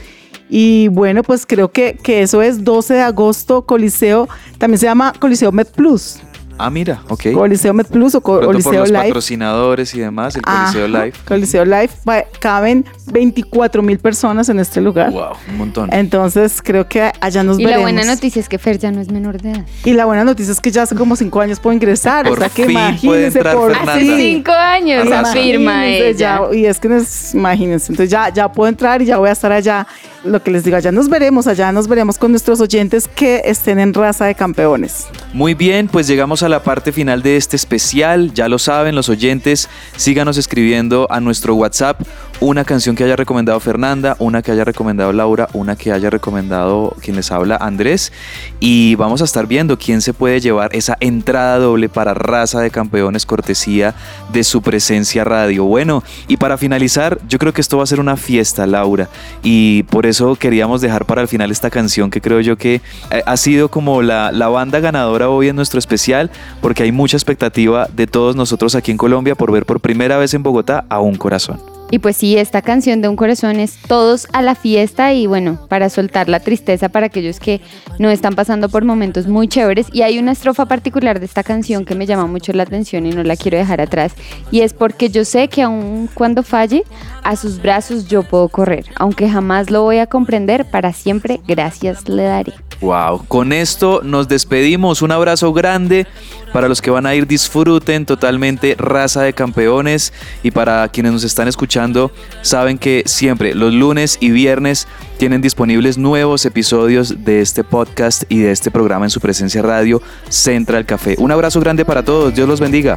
Y 0.48 0.88
bueno, 0.88 1.22
pues 1.22 1.46
creo 1.46 1.70
que, 1.70 1.96
que 2.02 2.22
eso 2.22 2.42
es 2.42 2.64
12 2.64 2.94
de 2.94 3.02
agosto, 3.02 3.62
Coliseo. 3.66 4.28
También 4.58 4.80
se 4.80 4.86
llama 4.86 5.12
Coliseo 5.16 5.52
Med 5.52 5.68
Plus. 5.68 6.18
Ah, 6.62 6.70
mira, 6.70 7.00
ok. 7.08 7.32
Coliseo 7.32 7.72
Med 7.72 7.86
Plus 7.86 8.14
o 8.14 8.20
Co- 8.20 8.38
Pronto 8.40 8.46
por 8.52 8.62
Coliseo 8.62 8.80
los 8.80 8.90
Live. 8.90 9.02
patrocinadores 9.04 9.94
y 9.94 10.00
demás, 10.00 10.36
el 10.36 10.42
Coliseo 10.42 10.84
Ajá, 10.86 11.04
Live. 11.04 11.12
Coliseo 11.26 11.64
Live. 11.64 11.90
Caben 12.38 12.84
24 13.12 13.82
mil 13.82 13.98
personas 13.98 14.48
en 14.48 14.60
este 14.60 14.80
lugar. 14.80 15.10
Wow, 15.10 15.32
un 15.48 15.56
montón. 15.58 15.92
Entonces 15.92 16.60
creo 16.62 16.86
que 16.88 17.10
allá 17.20 17.42
nos 17.42 17.58
Y 17.58 17.62
la 17.62 17.70
veremos. 17.70 17.92
buena 17.92 18.04
noticia 18.04 18.40
es 18.40 18.48
que 18.48 18.58
Fer 18.58 18.78
ya 18.78 18.90
no 18.92 19.00
es 19.00 19.10
menor 19.10 19.40
de 19.40 19.52
edad. 19.52 19.66
Y 19.84 19.92
la 19.94 20.04
buena 20.04 20.24
noticia 20.24 20.52
es 20.52 20.60
que 20.60 20.70
ya 20.70 20.82
hace 20.82 20.94
como 20.94 21.16
cinco 21.16 21.40
años 21.40 21.58
puedo 21.60 21.74
ingresar. 21.74 22.26
Por 22.28 22.38
o 22.38 22.40
sea 22.40 22.48
que 22.48 22.62
fin 22.66 22.70
imagínense 22.72 23.42
por. 23.44 23.72
Hace 23.74 24.00
fin. 24.00 24.16
cinco 24.18 24.52
años 24.52 25.06
Arrasa. 25.06 25.30
afirma 25.30 25.86
ella. 25.86 26.10
ya, 26.12 26.40
y 26.56 26.66
es 26.66 26.78
que 26.78 26.88
nos- 26.88 27.34
imagínense, 27.34 27.92
entonces 27.92 28.10
ya, 28.10 28.28
ya 28.32 28.50
puedo 28.52 28.68
entrar 28.68 29.00
y 29.02 29.06
ya 29.06 29.18
voy 29.18 29.28
a 29.28 29.32
estar 29.32 29.50
allá. 29.52 29.86
Lo 30.22 30.42
que 30.42 30.50
les 30.50 30.64
digo, 30.64 30.76
allá 30.76 30.92
nos 30.92 31.08
veremos, 31.08 31.46
allá 31.46 31.72
nos 31.72 31.88
veremos 31.88 32.18
con 32.18 32.30
nuestros 32.30 32.60
oyentes 32.60 33.08
que 33.08 33.40
estén 33.46 33.78
en 33.78 33.94
raza 33.94 34.26
de 34.26 34.34
campeones. 34.34 35.06
Muy 35.32 35.54
bien, 35.54 35.88
pues 35.88 36.06
llegamos 36.06 36.42
a 36.42 36.50
la 36.50 36.62
parte 36.62 36.92
final 36.92 37.22
de 37.22 37.38
este 37.38 37.56
especial. 37.56 38.34
Ya 38.34 38.46
lo 38.48 38.58
saben, 38.58 38.94
los 38.94 39.08
oyentes, 39.08 39.70
síganos 39.96 40.36
escribiendo 40.36 41.06
a 41.10 41.20
nuestro 41.20 41.54
WhatsApp 41.54 42.02
una 42.40 42.64
canción 42.64 42.96
que 42.96 43.04
haya 43.04 43.16
recomendado 43.16 43.60
Fernanda, 43.60 44.16
una 44.18 44.40
que 44.40 44.50
haya 44.50 44.64
recomendado 44.64 45.12
Laura, 45.12 45.48
una 45.52 45.76
que 45.76 45.92
haya 45.92 46.08
recomendado 46.08 46.96
quien 47.02 47.16
les 47.16 47.30
habla 47.30 47.56
Andrés. 47.56 48.12
Y 48.60 48.94
vamos 48.94 49.20
a 49.20 49.24
estar 49.24 49.46
viendo 49.46 49.78
quién 49.78 50.00
se 50.00 50.14
puede 50.14 50.40
llevar 50.40 50.74
esa 50.74 50.96
entrada 51.00 51.58
doble 51.58 51.90
para 51.90 52.14
Raza 52.14 52.60
de 52.60 52.70
Campeones, 52.70 53.26
cortesía 53.26 53.94
de 54.32 54.42
su 54.42 54.62
presencia 54.62 55.22
radio. 55.22 55.64
Bueno, 55.64 56.02
y 56.28 56.38
para 56.38 56.56
finalizar, 56.56 57.18
yo 57.28 57.38
creo 57.38 57.52
que 57.52 57.60
esto 57.60 57.76
va 57.76 57.84
a 57.84 57.86
ser 57.86 58.00
una 58.00 58.16
fiesta, 58.16 58.66
Laura. 58.66 59.10
Y 59.42 59.82
por 59.84 60.06
eso 60.10 60.34
queríamos 60.36 60.80
dejar 60.80 61.06
para 61.06 61.22
el 61.22 61.28
final 61.28 61.50
esta 61.50 61.70
canción 61.70 62.10
que 62.10 62.20
creo 62.20 62.40
yo 62.40 62.56
que 62.56 62.80
eh, 63.10 63.22
ha 63.24 63.36
sido 63.36 63.70
como 63.70 64.02
la, 64.02 64.32
la 64.32 64.48
banda 64.48 64.80
ganadora 64.80 65.28
hoy 65.28 65.48
en 65.48 65.56
nuestro 65.56 65.78
especial, 65.78 66.30
porque 66.60 66.82
hay 66.82 66.92
mucha 66.92 67.16
expectativa 67.16 67.88
de 67.92 68.06
todos 68.06 68.36
nosotros 68.36 68.74
aquí 68.74 68.90
en 68.90 68.96
Colombia 68.96 69.34
por 69.34 69.52
ver 69.52 69.64
por 69.64 69.80
primera 69.80 70.18
vez 70.18 70.34
en 70.34 70.42
Bogotá 70.42 70.84
a 70.88 71.00
un 71.00 71.16
corazón. 71.16 71.69
Y 71.90 71.98
pues 71.98 72.16
sí, 72.16 72.38
esta 72.38 72.62
canción 72.62 73.02
de 73.02 73.08
Un 73.08 73.16
Corazón 73.16 73.58
es 73.58 73.76
todos 73.88 74.28
a 74.32 74.42
la 74.42 74.54
fiesta 74.54 75.12
y 75.12 75.26
bueno, 75.26 75.66
para 75.68 75.90
soltar 75.90 76.28
la 76.28 76.38
tristeza 76.38 76.88
para 76.88 77.06
aquellos 77.06 77.40
que 77.40 77.60
no 77.98 78.10
están 78.10 78.34
pasando 78.34 78.68
por 78.68 78.84
momentos 78.84 79.26
muy 79.26 79.48
chéveres. 79.48 79.88
Y 79.92 80.02
hay 80.02 80.18
una 80.18 80.32
estrofa 80.32 80.66
particular 80.66 81.18
de 81.18 81.26
esta 81.26 81.42
canción 81.42 81.84
que 81.84 81.96
me 81.96 82.06
llama 82.06 82.26
mucho 82.26 82.52
la 82.52 82.62
atención 82.62 83.06
y 83.06 83.10
no 83.10 83.24
la 83.24 83.36
quiero 83.36 83.58
dejar 83.58 83.80
atrás. 83.80 84.14
Y 84.52 84.60
es 84.60 84.72
porque 84.72 85.10
yo 85.10 85.24
sé 85.24 85.48
que 85.48 85.62
aun 85.62 86.08
cuando 86.14 86.44
falle, 86.44 86.84
a 87.24 87.34
sus 87.34 87.60
brazos 87.60 88.06
yo 88.06 88.22
puedo 88.22 88.48
correr. 88.48 88.86
Aunque 88.96 89.28
jamás 89.28 89.70
lo 89.70 89.82
voy 89.82 89.98
a 89.98 90.06
comprender, 90.06 90.70
para 90.70 90.92
siempre 90.92 91.40
gracias 91.46 92.08
le 92.08 92.22
daré. 92.22 92.54
Wow, 92.80 93.26
con 93.28 93.52
esto 93.52 94.00
nos 94.02 94.26
despedimos. 94.26 95.02
Un 95.02 95.12
abrazo 95.12 95.52
grande 95.52 96.06
para 96.52 96.66
los 96.66 96.80
que 96.80 96.90
van 96.90 97.06
a 97.06 97.14
ir, 97.14 97.26
disfruten 97.26 98.06
totalmente 98.06 98.74
raza 98.78 99.22
de 99.22 99.32
campeones 99.32 100.12
y 100.42 100.50
para 100.50 100.88
quienes 100.88 101.12
nos 101.12 101.24
están 101.24 101.46
escuchando, 101.46 102.10
saben 102.42 102.78
que 102.78 103.02
siempre 103.06 103.54
los 103.54 103.72
lunes 103.72 104.16
y 104.20 104.30
viernes 104.30 104.88
tienen 105.18 105.42
disponibles 105.42 105.98
nuevos 105.98 106.44
episodios 106.46 107.24
de 107.24 107.40
este 107.40 107.64
podcast 107.64 108.24
y 108.28 108.38
de 108.38 108.50
este 108.50 108.70
programa 108.70 109.06
en 109.06 109.10
su 109.10 109.20
presencia 109.20 109.62
radio 109.62 110.02
Central 110.28 110.86
Café. 110.86 111.16
Un 111.18 111.30
abrazo 111.30 111.60
grande 111.60 111.84
para 111.84 112.02
todos, 112.02 112.34
Dios 112.34 112.48
los 112.48 112.60
bendiga. 112.60 112.96